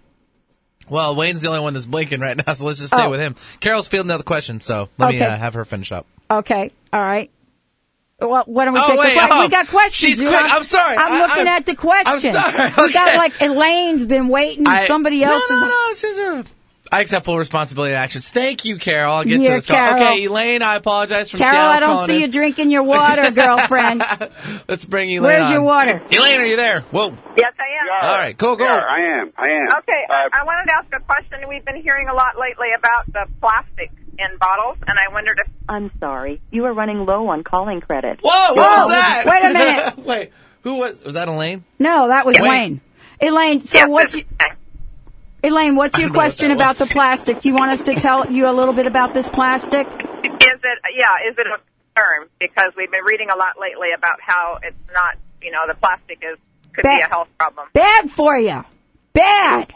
[0.88, 3.10] Well, Wayne's the only one that's blinking right now, so let's just stay Oh.
[3.10, 3.34] with him.
[3.60, 6.06] Carol's fielding another question, so let me uh, have her finish up.
[6.30, 7.30] Okay, all right.
[8.18, 9.94] Well, why don't we Oh, take wait, the que- oh, We got questions.
[10.16, 10.32] she's quick.
[10.34, 10.96] I'm sorry.
[10.96, 12.06] I'm I- looking I- at the question.
[12.14, 12.72] I'm sorry.
[12.86, 14.66] We got like Elaine's been waiting.
[14.66, 15.62] I- Somebody no, else no, is.
[15.62, 16.44] no, it's just a-
[16.90, 18.28] I accept full responsibility and actions.
[18.28, 19.12] Thank you, Carol.
[19.12, 19.66] I'll get Yeah, to this.
[19.66, 19.76] call.
[19.76, 20.02] Carol.
[20.02, 22.20] Okay, Elaine, I apologize for Carol, Seattle I don't see in.
[22.22, 24.04] you drinking your water, girlfriend.
[24.68, 25.52] Let's bring Elaine Where's on.
[25.52, 26.00] your water?
[26.10, 26.82] Elaine, are you there?
[26.92, 27.08] Whoa.
[27.36, 28.08] Yes, I am.
[28.08, 28.64] All right, cool, go.
[28.64, 29.32] Yeah, I am.
[29.36, 29.68] I am.
[29.80, 31.40] Okay, Uh, I, I wanted to ask a question.
[31.48, 35.52] We've been hearing a lot lately about the plastic in bottles, and I wondered if.
[35.68, 36.40] I'm sorry.
[36.50, 38.20] You are running low on calling credit.
[38.22, 39.22] Whoa, what Whoa, was that?
[39.26, 39.98] wait a minute.
[40.06, 41.64] wait, who was, was that Elaine?
[41.78, 42.48] No, that was Wait.
[42.48, 42.80] Wayne.
[43.20, 44.30] Elaine, so Yes, what's it's-
[45.42, 45.76] your, Elaine?
[45.76, 47.40] What's your don't what question about the plastic?
[47.40, 49.86] Do you want us to tell you a little bit about this plastic?
[49.86, 50.78] Is it?
[50.94, 51.58] Yeah, is it a
[51.94, 52.28] concern?
[52.40, 55.16] Because we've been reading a lot lately about how it's not.
[55.42, 56.38] You know, the plastic is
[56.72, 57.68] could be a health problem.
[57.72, 58.64] Bad for you.
[59.12, 59.72] Bad.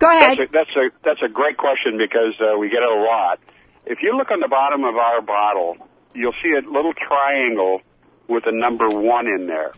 [0.00, 0.38] Go ahead.
[0.38, 3.38] That's a, that's a that's a great question because uh, we get it a lot.
[3.84, 5.76] If you look on the bottom of our bottle,
[6.14, 7.82] you'll see a little triangle
[8.26, 9.72] with a number one in there,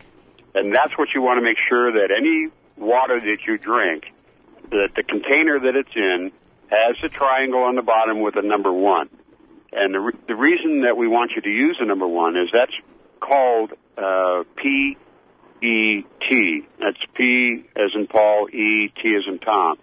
[0.55, 4.05] and that's what you want to make sure that any water that you drink,
[4.71, 6.31] that the container that it's in
[6.71, 9.09] has a triangle on the bottom with a number one.
[9.73, 12.49] And the re- the reason that we want you to use the number one is
[12.53, 12.73] that's
[13.19, 14.97] called uh, P
[15.63, 16.67] E T.
[16.79, 19.79] That's P as in Paul, E T as in Tom.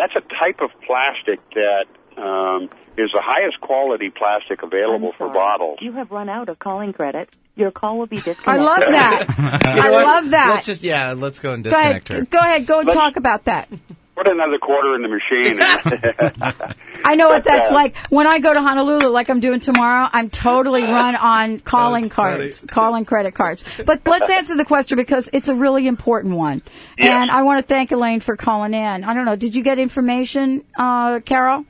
[0.00, 1.84] That's a type of plastic that
[2.16, 5.78] um, is the highest quality plastic available for bottles.
[5.82, 7.28] You have run out of calling credit.
[7.54, 8.48] Your call will be disconnected.
[8.48, 9.26] I love that.
[9.68, 10.04] You know I what?
[10.06, 10.50] love that.
[10.54, 12.24] Let's just, yeah, let's go and Go disconnect her.
[12.24, 12.66] Go ahead.
[12.66, 13.68] Go and Let's- talk about that.
[14.16, 15.58] Put another quarter in the machine.
[17.04, 17.96] I know what that's like.
[18.08, 22.60] When I go to Honolulu, like I'm doing tomorrow, I'm totally run on calling cards,
[22.60, 22.68] funny.
[22.72, 23.64] calling credit cards.
[23.84, 26.62] But let's answer the question because it's a really important one.
[26.98, 27.10] Yes.
[27.10, 29.04] And I want to thank Elaine for calling in.
[29.04, 29.36] I don't know.
[29.36, 31.64] Did you get information, uh, Carol?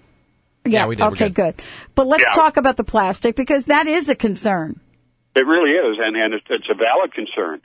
[0.66, 1.04] Yeah, we did.
[1.04, 1.56] Okay, good.
[1.56, 1.64] good.
[1.94, 2.32] But let's Yeah.
[2.42, 4.80] talk about the plastic because that is a concern.
[5.34, 7.62] It really is, and, and it's, it's a valid concern.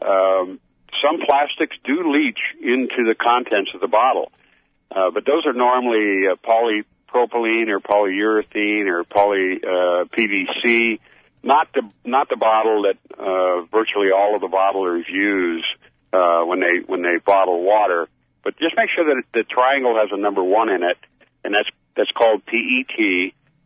[0.00, 0.60] Um,
[1.02, 4.32] some plastics do leach into the contents of the bottle,
[4.94, 6.36] uh, but those are normally uh,
[7.12, 11.00] polypropylene or polyurethane or poly uh, PVC,
[11.42, 15.64] not the not the bottle that uh, virtually all of the bottlers use
[16.12, 18.08] uh, when they when they bottle water.
[18.42, 20.98] But But just make sure that the triangle has a number one in it,
[21.44, 22.98] and that's that's called PET,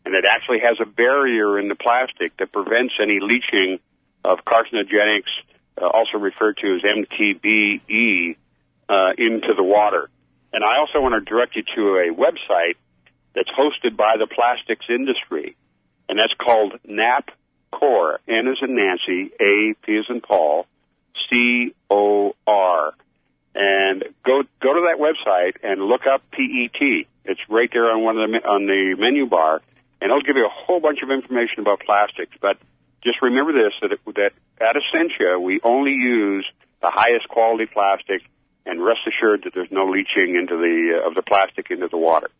[0.05, 3.79] and it actually has a barrier in the plastic that prevents any leaching
[4.25, 5.31] of carcinogenics,
[5.81, 8.37] uh, also referred to as MTBE,
[8.89, 10.09] uh, into the water.
[10.53, 12.77] And I also want to direct you to a website
[13.35, 15.57] that's hosted by the plastics industry,
[16.09, 18.19] and that's called NAPCOR.
[18.29, 20.67] N is in Nancy, A P is in Paul,
[21.31, 22.93] C O R.
[23.55, 27.07] And go go to that website and look up PET.
[27.25, 29.61] It's right there on one of the on the menu bar,
[30.01, 32.35] and it'll give you a whole bunch of information about plastics.
[32.41, 32.57] But
[33.05, 36.47] just remember this: that it, that at Essentia we only use
[36.81, 38.23] the highest quality plastic,
[38.65, 41.99] and rest assured that there's no leaching into the uh, of the plastic into the
[41.99, 42.31] water.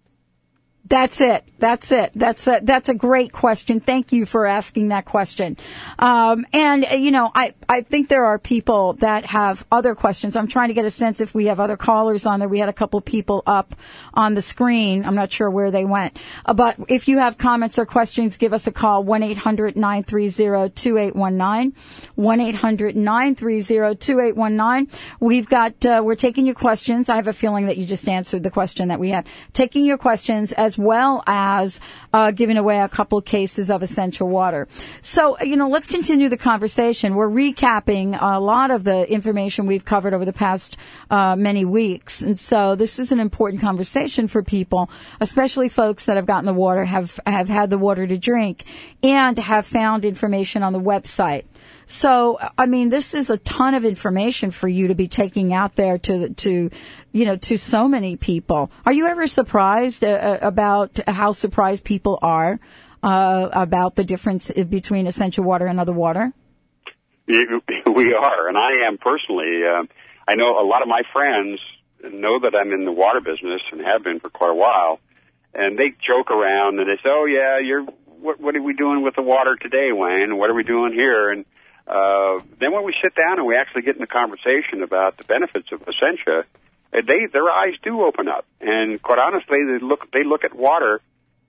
[0.85, 1.45] That's it.
[1.59, 2.11] That's it.
[2.15, 3.81] That's a, that's a great question.
[3.81, 5.57] Thank you for asking that question.
[5.99, 10.35] Um, and uh, you know, I I think there are people that have other questions.
[10.35, 12.49] I'm trying to get a sense if we have other callers on there.
[12.49, 13.77] We had a couple people up
[14.13, 15.05] on the screen.
[15.05, 16.19] I'm not sure where they went.
[16.45, 22.39] Uh, but if you have comments or questions, give us a call one 2819 one
[22.39, 24.89] 2819
[25.21, 27.09] We've got uh, we're taking your questions.
[27.09, 29.29] I have a feeling that you just answered the question that we had.
[29.53, 31.81] Taking your questions as well as
[32.13, 34.69] uh, giving away a couple cases of Essentia water.
[35.03, 37.15] So, you know, let's continue the conversation.
[37.15, 40.77] We're recapping a lot of the information we've covered over the past
[41.11, 42.21] uh, many weeks.
[42.21, 46.55] And so this is an important conversation for people, especially folks that have gotten the
[46.55, 48.65] water, have, have had the water to drink,
[49.03, 51.45] and have found information on the website.
[51.93, 55.77] So, I mean, this is a ton of information for you to be taking out
[55.77, 56.71] there to, to,
[57.13, 58.71] you know, to so many people.
[58.87, 62.59] Are you ever surprised uh, uh about how surprised people are
[63.03, 66.33] uh, about the difference between Essentia water and other water?
[67.29, 69.61] We are, and I am personally.
[69.63, 69.85] Uh,
[70.27, 71.61] I know a lot of my friends
[72.03, 74.99] know that I'm in the water business and have been for quite a while,
[75.53, 79.03] and they joke around and they say, "Oh yeah, you're what, what are we doing
[79.03, 80.39] with the water today, Wayne?
[80.39, 81.45] What are we doing here?" And
[81.87, 85.25] uh, then when we sit down and we actually get in a conversation about the
[85.25, 86.45] benefits of Essentia,
[86.93, 90.55] uh, they their eyes do open up, and quite honestly, they look they look at
[90.55, 91.01] water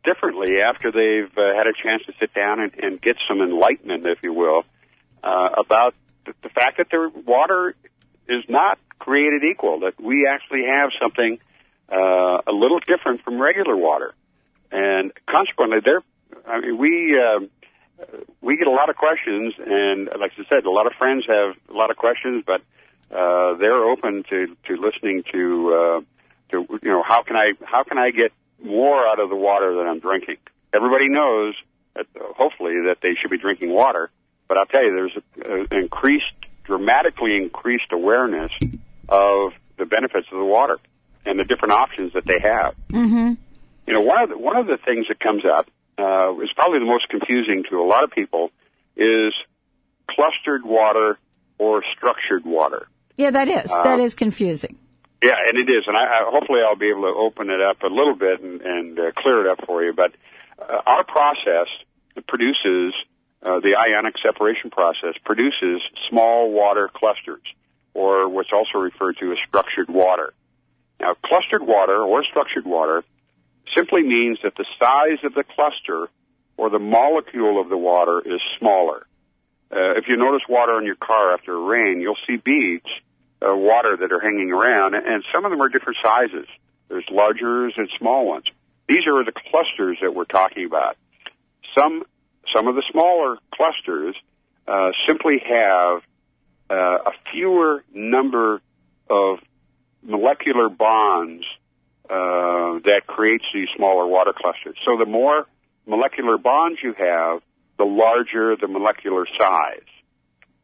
[0.04, 4.06] differently after they've uh, had a chance to sit down and, and get some enlightenment,
[4.06, 4.64] if you will,
[5.24, 5.94] uh, about
[6.26, 7.76] the, the fact that their water
[8.28, 9.82] is not created equal.
[9.82, 11.38] That we actually have something
[11.92, 14.16] uh, a little different from regular water,
[14.72, 16.02] and consequently, they're
[16.48, 17.20] I mean, we.
[17.20, 17.46] Uh,
[18.44, 21.56] we get a lot of questions, and like I said, a lot of friends have
[21.70, 22.62] a lot of questions, but
[23.10, 26.02] uh, they're open to to listening to uh,
[26.52, 28.32] to you know how can I how can I get
[28.62, 30.38] more out of the water that I'm drinking.
[30.74, 31.56] Everybody knows,
[31.96, 34.10] that, hopefully, that they should be drinking water,
[34.48, 36.26] but I'll tell you, there's an increased,
[36.64, 38.52] dramatically increased awareness
[39.10, 40.80] of the benefits of the water
[41.26, 42.76] and the different options that they have.
[42.90, 43.34] Mm-hmm.
[43.86, 45.68] You know, one of the, one of the things that comes up
[45.98, 48.52] uh, is probably the most confusing to a lot of people
[48.96, 49.34] is
[50.10, 51.18] clustered water
[51.58, 52.88] or structured water.
[53.18, 53.72] Yeah, that is.
[53.72, 54.78] Uh, that is confusing.
[55.22, 57.82] Yeah, and it is, and I, I, hopefully I'll be able to open it up
[57.84, 59.94] a little bit and, and uh, clear it up for you.
[59.94, 60.12] But
[60.60, 61.68] uh, our process
[62.28, 62.94] produces
[63.42, 67.42] uh, the ionic separation process produces small water clusters,
[67.94, 70.34] or what's also referred to as structured water.
[71.00, 73.04] Now, clustered water or structured water
[73.76, 76.10] simply means that the size of the cluster
[76.58, 79.06] or the molecule of the water is smaller.
[79.72, 82.86] Uh, if you notice water in your car after a rain, you'll see beads
[83.42, 86.48] of water that are hanging around, and some of them are different sizes.
[86.90, 88.46] There's largers and small ones.
[88.88, 90.98] These are the clusters that we're talking about.
[91.78, 92.04] Some
[92.54, 94.16] some of the smaller clusters
[94.68, 96.02] uh, simply have
[96.70, 98.62] uh, a fewer number
[99.10, 99.40] of
[100.04, 101.46] molecular bonds
[102.10, 104.78] uh, that creates these smaller water clusters.
[104.86, 105.48] So the more
[105.86, 107.42] molecular bonds you have,
[107.78, 109.88] the larger the molecular size.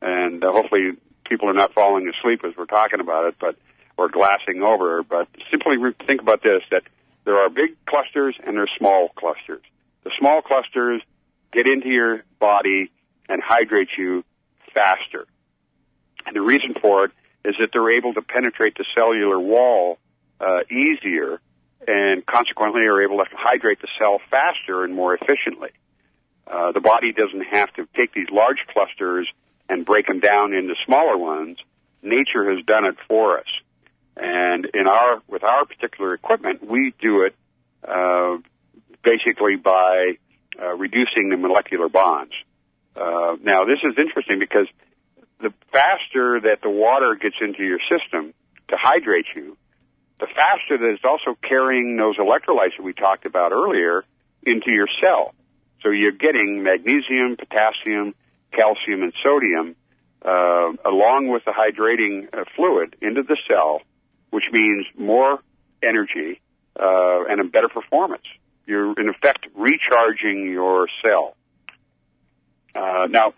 [0.01, 0.91] And uh, hopefully
[1.27, 3.55] people are not falling asleep as we're talking about it, but
[3.97, 5.03] or glassing over.
[5.03, 5.75] But simply
[6.05, 6.83] think about this: that
[7.25, 9.63] there are big clusters and there are small clusters.
[10.03, 11.01] The small clusters
[11.51, 12.91] get into your body
[13.27, 14.23] and hydrate you
[14.73, 15.25] faster.
[16.25, 17.11] And the reason for it
[17.45, 19.97] is that they're able to penetrate the cellular wall
[20.39, 21.39] uh, easier
[21.87, 25.69] and consequently are able to hydrate the cell faster and more efficiently.
[26.45, 29.27] Uh, the body doesn't have to take these large clusters
[29.69, 31.57] and break them down into smaller ones.
[32.01, 33.47] Nature has done it for us.
[34.17, 37.35] And in our, with our particular equipment, we do it,
[37.87, 38.37] uh,
[39.03, 40.17] basically by,
[40.61, 42.33] uh, reducing the molecular bonds.
[42.95, 44.67] Uh, now this is interesting because
[45.39, 48.33] the faster that the water gets into your system
[48.67, 49.55] to hydrate you,
[50.19, 54.03] the faster that it's also carrying those electrolytes that we talked about earlier
[54.45, 55.33] into your cell.
[55.81, 58.13] So you're getting magnesium, potassium,
[58.51, 59.75] calcium, and sodium
[60.23, 63.81] uh, along with the hydrating uh, fluid into the cell,
[64.31, 65.39] which means more
[65.81, 66.41] energy
[66.77, 68.25] uh, and a better performance.
[68.65, 71.35] You're in effect recharging your cell.
[72.75, 73.33] Uh, now,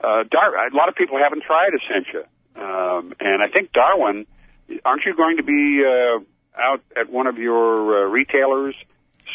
[0.00, 4.26] uh, Dar- a lot of people haven't tried Essentia, um, and I think Darwin.
[4.84, 6.20] Aren't you going to be uh,
[6.60, 8.74] out at one of your uh, retailers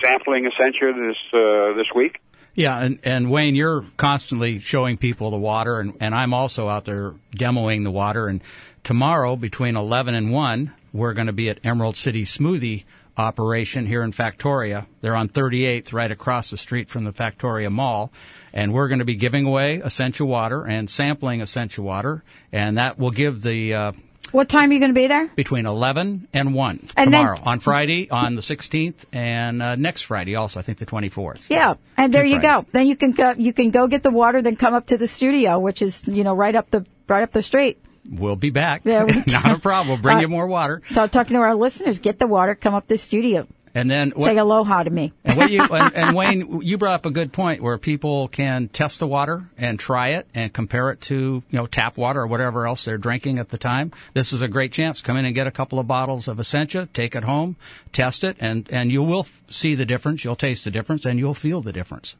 [0.02, 2.20] sampling Essentia this uh, this week?
[2.56, 6.86] Yeah, and, and Wayne, you're constantly showing people the water, and, and I'm also out
[6.86, 8.28] there demoing the water.
[8.28, 8.42] And
[8.84, 12.84] tomorrow, between 11 and 1, we're going to be at Emerald City Smoothie
[13.18, 14.88] operation here in Factoria.
[15.02, 18.12] They're on 38th, right across the street from the Factoria Mall.
[18.52, 22.98] And we're going to be giving away Essentia water and sampling Essentia water, and that
[22.98, 23.92] will give the uh,
[24.32, 25.28] What time are you going to be there?
[25.36, 30.04] between 11 and 1 And then- tomorrow on Friday on the 16th and uh, next
[30.04, 31.50] Friday also I think the 24th.
[31.50, 32.66] Yeah, and there Two you go.
[32.72, 33.34] Then you can go.
[33.38, 36.24] You can go get the water, then come up to the studio, which is you
[36.24, 37.80] know right up the right up the street.
[38.12, 38.84] We'll be back.
[38.84, 39.90] There we Not a problem.
[39.90, 40.82] We'll bring Uh, you more water.
[40.92, 44.14] So talking to our listeners, get the water, come up to the studio, And then
[44.20, 45.14] say aloha to me.
[45.24, 48.68] and, what you, and, and Wayne, you brought up a good point where people can
[48.70, 52.28] test the water and try it and compare it to you know tap water or
[52.28, 53.92] whatever else they're drinking at the time.
[54.14, 55.02] This is a great chance.
[55.02, 57.56] Come in and get a couple of bottles of Essentia, take it home,
[57.94, 60.24] test it, and and you will see the difference.
[60.24, 62.16] You'll taste the difference, and you'll feel the difference.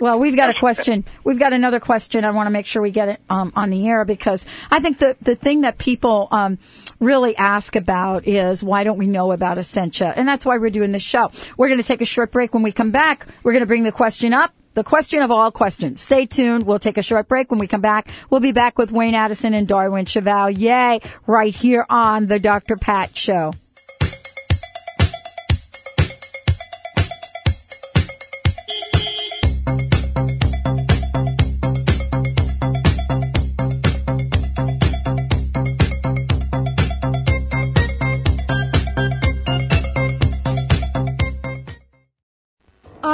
[0.00, 1.04] Well, we've got a question.
[1.24, 2.24] We've got another question.
[2.24, 4.98] I want to make sure we get it um, on the air because I think
[4.98, 6.58] the the thing that people um,
[7.00, 10.12] really ask about is why don't we know about Essentia?
[10.16, 11.30] And that's why we're doing this show.
[11.58, 12.54] We're going to take a short break.
[12.54, 14.54] When we come back, we're going to bring the question up.
[14.72, 16.00] The question of all questions.
[16.00, 16.64] Stay tuned.
[16.64, 17.50] We'll take a short break.
[17.50, 21.84] When we come back, we'll be back with Wayne Addison and Darwin Chevalier right here
[21.90, 22.76] on the Dr.
[22.76, 23.52] Pat Show.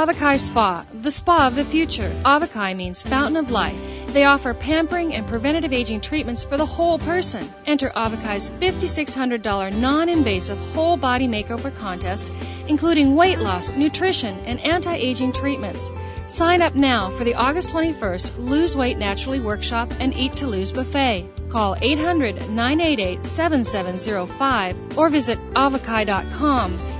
[0.07, 2.09] Avikai Spa, the spa of the future.
[2.23, 3.77] Avikai means fountain of life.
[4.13, 7.53] They offer pampering and preventative aging treatments for the whole person.
[7.65, 12.31] Enter Avikai's $5,600 non invasive whole body makeover contest,
[12.69, 15.91] including weight loss, nutrition, and anti aging treatments.
[16.27, 20.71] Sign up now for the August 21st Lose Weight Naturally Workshop and Eat to Lose
[20.71, 21.27] Buffet.
[21.49, 26.96] Call 800 988 7705 or visit avikai.com.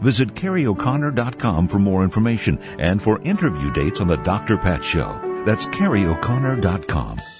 [0.00, 4.56] Visit CarrieO'Connor.com for more information and for interview dates on the Dr.
[4.56, 5.20] Pat Show.
[5.46, 7.39] That's CarrieO'Connor.com.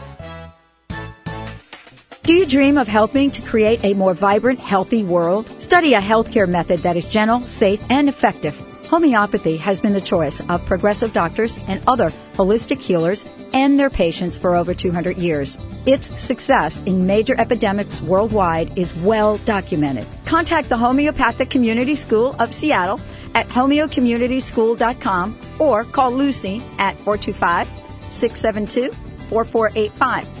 [2.23, 5.49] Do you dream of helping to create a more vibrant, healthy world?
[5.59, 8.55] Study a healthcare method that is gentle, safe, and effective.
[8.87, 14.37] Homeopathy has been the choice of progressive doctors and other holistic healers and their patients
[14.37, 15.57] for over 200 years.
[15.87, 20.05] Its success in major epidemics worldwide is well documented.
[20.25, 23.01] Contact the Homeopathic Community School of Seattle
[23.33, 27.67] at homeocommunityschool.com or call Lucy at 425
[28.11, 28.91] 672
[29.29, 30.40] 4485.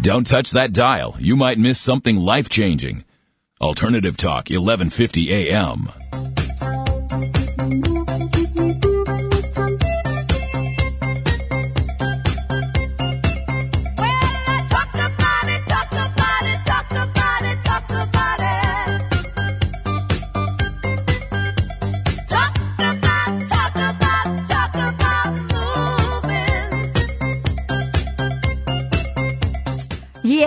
[0.00, 1.16] Don't touch that dial.
[1.18, 3.04] You might miss something life changing.
[3.60, 5.88] Alternative Talk, 1150 AM.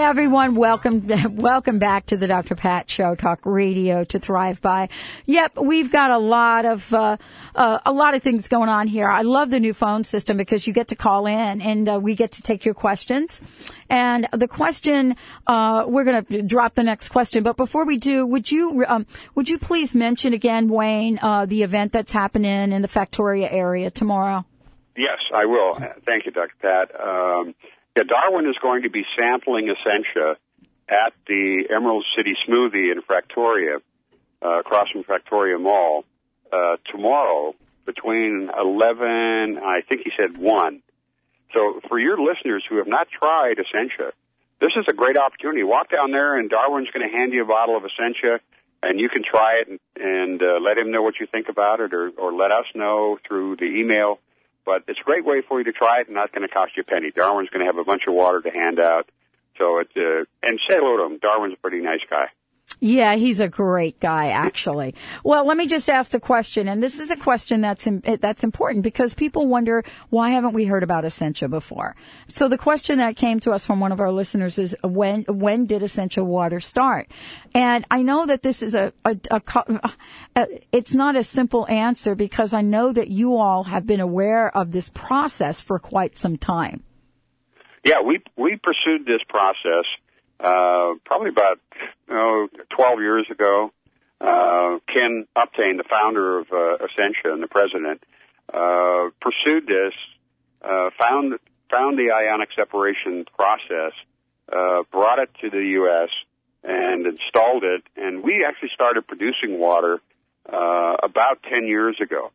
[0.02, 2.56] Everyone, welcome, welcome back to the Dr.
[2.56, 4.88] Pat Show, Talk Radio to Thrive By.
[5.26, 7.18] Yep, we've got a lot of, uh,
[7.54, 9.10] uh, a lot of things going on here.
[9.10, 12.16] I love the new phone system because you get to call in and uh, we
[12.16, 13.41] get to take your questions.
[13.89, 18.26] And the question, uh, we're going to drop the next question, but before we do,
[18.26, 22.82] would you, um, would you please mention again, Wayne, uh, the event that's happening in
[22.82, 24.45] the Factoria area tomorrow?
[24.95, 25.76] Yes, I will.
[26.06, 26.54] Thank you, Dr.
[26.62, 27.00] Pat.
[27.00, 27.54] Um,
[27.96, 30.38] yeah, Darwin is going to be sampling Essentia
[30.88, 33.78] at the Emerald City Smoothie in Factoria,
[34.42, 36.04] uh, across from Factoria Mall,
[36.52, 37.54] uh, tomorrow
[37.86, 40.82] between 11, I think he said 1.
[41.54, 44.14] So for your listeners who have not tried Essentia,
[44.62, 45.64] this is a great opportunity.
[45.64, 48.40] Walk down there and Darwin's going to hand you a bottle of Essentia
[48.84, 51.80] and you can try it and, and uh, let him know what you think about
[51.80, 54.20] it or, or let us know through the email
[54.70, 56.78] but it's a great way for you to try it and not going to cost
[56.78, 57.09] you a penny.
[57.09, 59.09] Darwin's going to have a bunch of water to hand out.
[59.57, 61.17] So it's, uh, and say hello to him.
[61.17, 62.28] Darwin's a pretty nice guy.
[62.80, 64.95] Yeah, he's a great guy, actually.
[65.24, 68.17] Well, let me just ask the question, and this is a question that's in, eh,
[68.22, 71.95] that's important because people wonder why haven't we heard about Essentia before?
[72.32, 75.65] So the question that came to us from one of our listeners is when when
[75.65, 77.11] did Essentia Water start?
[77.53, 79.91] And I know that this is a, a, a, a
[80.38, 84.55] uh, it's not a simple answer because I know that you all have been aware
[84.55, 86.84] of this process for quite some time.
[87.84, 89.86] Yeah, we we pursued this process
[90.40, 91.60] uh, probably about
[92.08, 93.72] you know, 12 years ago.
[94.22, 98.04] Uh, Ken Uptain, the founder of uh, Essentia and the president,
[98.54, 99.94] uh, pursued this,
[100.62, 103.94] uh, found found the ionic separation process,
[104.52, 106.10] uh, brought it to the U.S.
[106.64, 110.02] and installed it, and we actually started producing water
[110.52, 112.32] uh, about 10 years ago.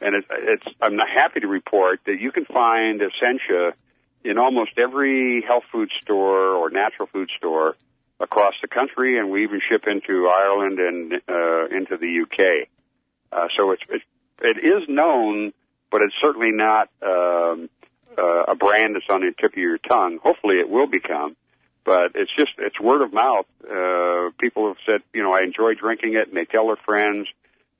[0.00, 3.74] And it, it's I'm happy to report that you can find Essentia
[4.24, 7.76] in almost every health food store or natural food store
[8.20, 12.68] across the country, and we even ship into Ireland and uh, into the UK.
[13.32, 14.02] Uh, so it's, it,
[14.42, 15.52] it is known,
[15.90, 17.68] but it's certainly not um,
[18.16, 20.18] uh, a brand that's on the tip of your tongue.
[20.22, 21.36] Hopefully, it will become.
[21.84, 23.46] But it's just it's word of mouth.
[23.64, 27.26] Uh, people have said, you know, I enjoy drinking it, and they tell their friends.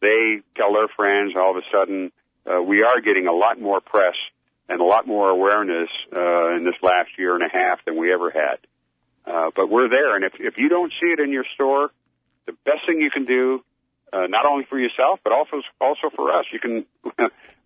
[0.01, 1.35] They tell their friends.
[1.37, 2.11] All of a sudden,
[2.45, 4.17] uh, we are getting a lot more press
[4.69, 8.13] and a lot more awareness uh, in this last year and a half than we
[8.13, 8.59] ever had.
[9.25, 11.91] Uh, but we're there, and if if you don't see it in your store,
[12.47, 13.63] the best thing you can do,
[14.13, 16.85] uh, not only for yourself but also also for us, you can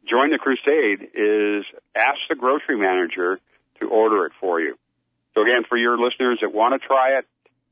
[0.07, 1.09] join the crusade.
[1.15, 1.65] Is
[1.97, 3.41] ask the grocery manager
[3.81, 4.77] to order it for you.
[5.35, 7.27] So again, for your listeners that want to try it,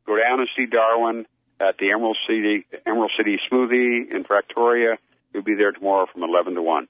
[0.07, 1.27] go down and see Darwin
[1.61, 4.97] at the Emerald City Emerald City Smoothie in Factoria.
[5.33, 6.89] You'll be there tomorrow from eleven to one.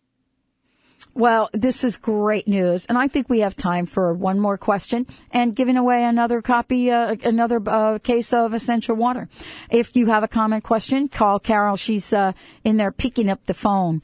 [1.17, 5.07] Well, this is great news, and I think we have time for one more question
[5.31, 9.29] and giving away another copy, uh, another uh, case of Essentia Water.
[9.71, 11.77] If you have a comment question, call Carol.
[11.77, 12.33] She's uh,
[12.65, 14.03] in there picking up the phone.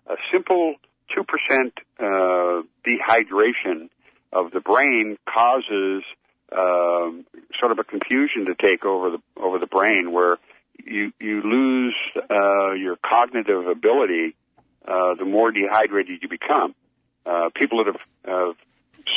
[0.07, 0.75] a simple
[1.17, 3.89] 2% uh, dehydration
[4.33, 6.03] of the brain causes
[6.53, 7.25] um,
[7.59, 10.39] sort of a confusion to take over the over the brain, where
[10.85, 14.35] you you lose uh, your cognitive ability
[14.87, 16.75] uh, the more dehydrated you become.
[17.27, 18.57] Uh, people that have, have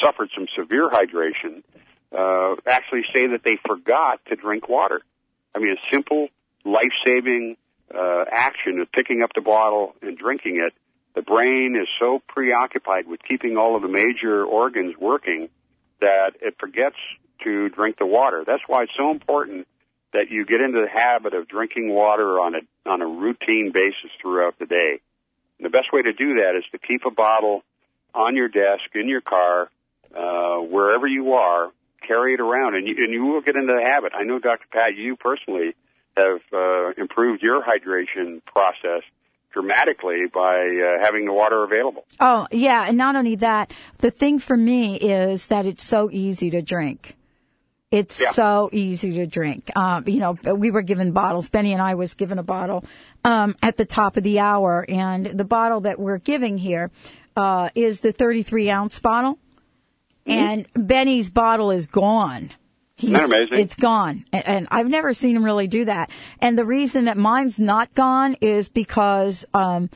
[0.04, 1.64] suffered some severe hydration
[2.12, 5.02] uh, actually say that they forgot to drink water.
[5.56, 6.28] I mean, a simple
[6.66, 7.56] life-saving
[7.94, 10.74] uh, action of picking up the bottle and drinking it.
[11.16, 15.50] The brain is so preoccupied with keeping all of the major organs working
[16.02, 16.98] that it forgets
[17.44, 18.44] to drink the water.
[18.46, 19.68] That's why it's so important
[20.14, 24.12] that you get into the habit of drinking water on a on a routine basis
[24.22, 25.02] throughout the day.
[25.58, 27.64] And the best way to do that is to keep a bottle
[28.14, 29.70] on your desk, in your car,
[30.16, 31.72] uh, wherever you are,
[32.08, 34.12] carry it around, and you, and you will get into the habit.
[34.16, 34.66] I know, Dr.
[34.72, 35.76] Pat, you personally
[36.16, 39.02] have uh, improved your hydration process
[39.52, 42.06] dramatically by uh, having the water available.
[42.20, 42.86] Oh, yeah.
[42.88, 47.16] And not only that, the thing for me is that it's so easy to drink.
[47.94, 48.32] It's Yeah.
[48.32, 49.70] so easy to drink.
[49.78, 51.50] Um, you know, we were given bottles.
[51.52, 52.84] Benny and I was given a bottle
[53.24, 56.89] um, at the top of the hour, and the bottle that we're giving here
[57.38, 59.38] uh, is the 33 ounce bottle,
[60.26, 62.52] and Benny's bottle is gone.
[63.00, 63.60] Isn't that amazing?
[63.60, 64.26] It's gone.
[64.34, 66.10] A- And I've never seen him really do that.
[66.39, 69.89] And the reason that mine's not gone is because, um,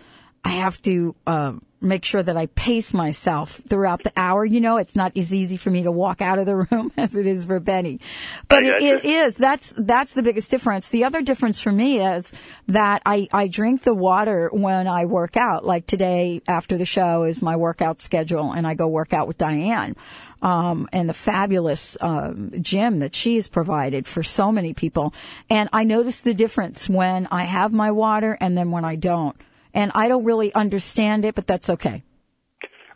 [0.44, 4.44] I have to, um, make sure that I pace myself throughout the hour.
[4.44, 7.16] You know, it's not as easy for me to walk out of the room as
[7.16, 8.00] it is for Benny.
[8.48, 9.36] But it, it is.
[9.36, 10.88] That's, that's the biggest difference.
[10.88, 12.34] The other difference for me is
[12.68, 15.66] that I, I drink the water when I work out.
[15.66, 19.38] Like today after the show is my workout schedule and I go work out with
[19.38, 19.96] Diane
[20.42, 25.14] um, and the fabulous um, gym that she's provided for so many people.
[25.50, 29.36] And I notice the difference when I have my water and then when I don't.
[29.78, 32.02] And I don't really understand it, but that's okay.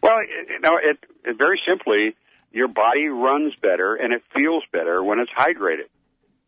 [0.02, 2.16] Well, you know, it, it very simply,
[2.52, 5.90] your body runs better and it feels better when it's hydrated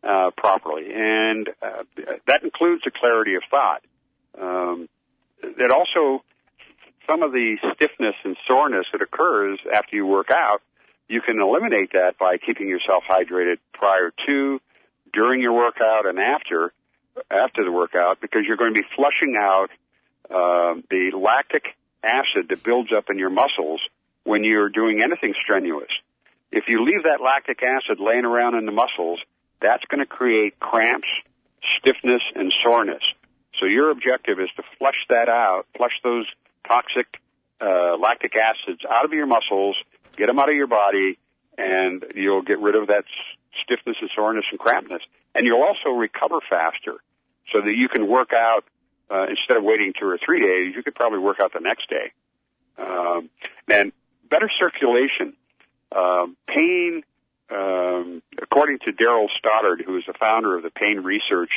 [0.02, 1.84] uh, properly, and uh,
[2.26, 3.82] that includes the clarity of thought.
[4.36, 4.88] Um,
[5.40, 6.24] it also
[7.08, 10.62] some of the stiffness and soreness that occurs after you work out,
[11.06, 14.60] you can eliminate that by keeping yourself hydrated prior to,
[15.12, 16.72] during your workout, and after
[17.30, 19.70] after the workout, because you're going to be flushing out
[20.30, 23.80] uh, the lactic acid that builds up in your muscles
[24.24, 25.90] when you're doing anything strenuous.
[26.50, 29.20] If you leave that lactic acid laying around in the muscles,
[29.60, 31.08] that's going to create cramps,
[31.78, 33.02] stiffness, and soreness.
[33.58, 36.26] So your objective is to flush that out, flush those
[36.66, 37.06] toxic
[37.60, 39.76] uh, lactic acids out of your muscles,
[40.16, 41.18] get them out of your body,
[41.56, 43.04] and you'll get rid of that
[43.62, 45.00] stiffness and soreness and crampness.
[45.34, 46.96] And you'll also recover faster
[47.52, 48.64] so that you can work out
[49.10, 51.88] uh, instead of waiting two or three days, you could probably work out the next
[51.88, 52.12] day.
[52.78, 53.30] Um,
[53.70, 53.92] and
[54.28, 55.34] better circulation.
[55.94, 57.02] Um, pain,
[57.50, 61.50] um, according to Darrell Stoddard, who is the founder of the Pain Research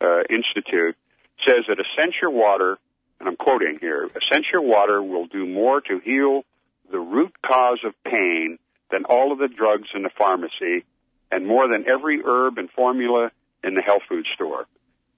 [0.00, 0.96] uh, Institute,
[1.46, 2.78] says that Essentia water,
[3.20, 6.44] and I'm quoting here, Essentia water will do more to heal
[6.90, 8.58] the root cause of pain
[8.90, 10.84] than all of the drugs in the pharmacy
[11.30, 13.30] and more than every herb and formula
[13.62, 14.66] in the health food store.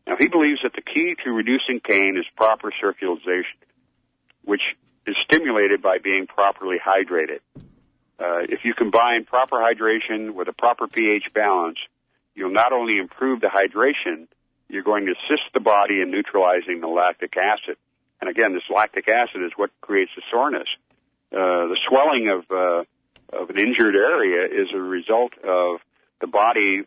[0.06, 3.44] Now, he believes that the key to reducing pain is proper circulation,
[4.44, 4.62] which
[5.06, 7.40] is stimulated by being properly hydrated.
[8.18, 11.78] Uh, if you combine proper hydration with a proper pH balance,
[12.34, 14.26] you'll not only improve the hydration,
[14.68, 17.76] you're going to assist the body in neutralizing the lactic acid.
[18.20, 20.68] And again, this lactic acid is what creates the soreness.
[21.32, 22.84] Uh, the swelling of uh,
[23.32, 25.80] of an injured area is a result of
[26.20, 26.82] the body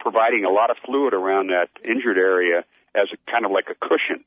[0.00, 3.74] providing a lot of fluid around that injured area as a kind of like a
[3.74, 4.24] cushion,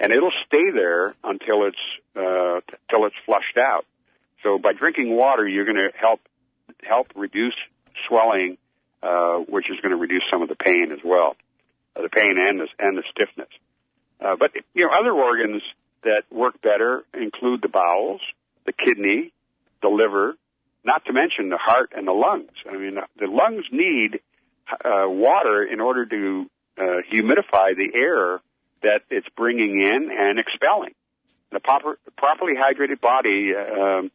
[0.00, 1.84] and it'll stay there until it's
[2.16, 2.60] uh,
[2.90, 3.84] till it's flushed out.
[4.42, 6.20] So by drinking water, you're going to help
[6.82, 7.56] help reduce
[8.08, 8.56] swelling,
[9.02, 11.36] uh, which is going to reduce some of the pain as well,
[11.94, 13.50] uh, the pain and the and the stiffness.
[14.20, 15.62] Uh, but you know, other organs
[16.02, 18.20] that work better include the bowels,
[18.64, 19.32] the kidney,
[19.82, 20.34] the liver,
[20.84, 22.52] not to mention the heart and the lungs.
[22.70, 24.20] I mean, the lungs need
[24.70, 28.40] uh, water in order to uh, humidify the air
[28.82, 30.94] that it's bringing in and expelling.
[31.52, 34.10] The proper, properly hydrated body um,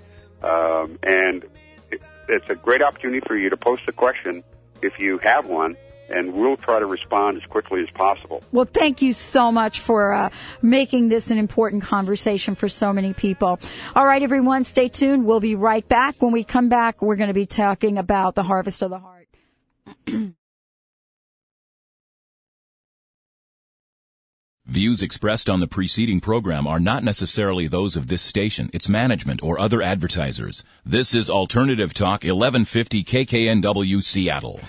[0.44, 1.44] um, and
[1.90, 4.44] it, it's a great opportunity for you to post a question
[4.82, 5.76] if you have one
[6.08, 8.42] and we'll try to respond as quickly as possible.
[8.52, 10.30] Well, thank you so much for uh,
[10.62, 13.58] making this an important conversation for so many people.
[13.94, 15.24] All right, everyone, stay tuned.
[15.26, 16.16] We'll be right back.
[16.20, 19.28] When we come back, we're going to be talking about the harvest of the heart.
[24.68, 29.42] Views expressed on the preceding program are not necessarily those of this station, its management,
[29.42, 30.62] or other advertisers.
[30.84, 34.60] This is Alternative Talk 1150 KKNW Seattle.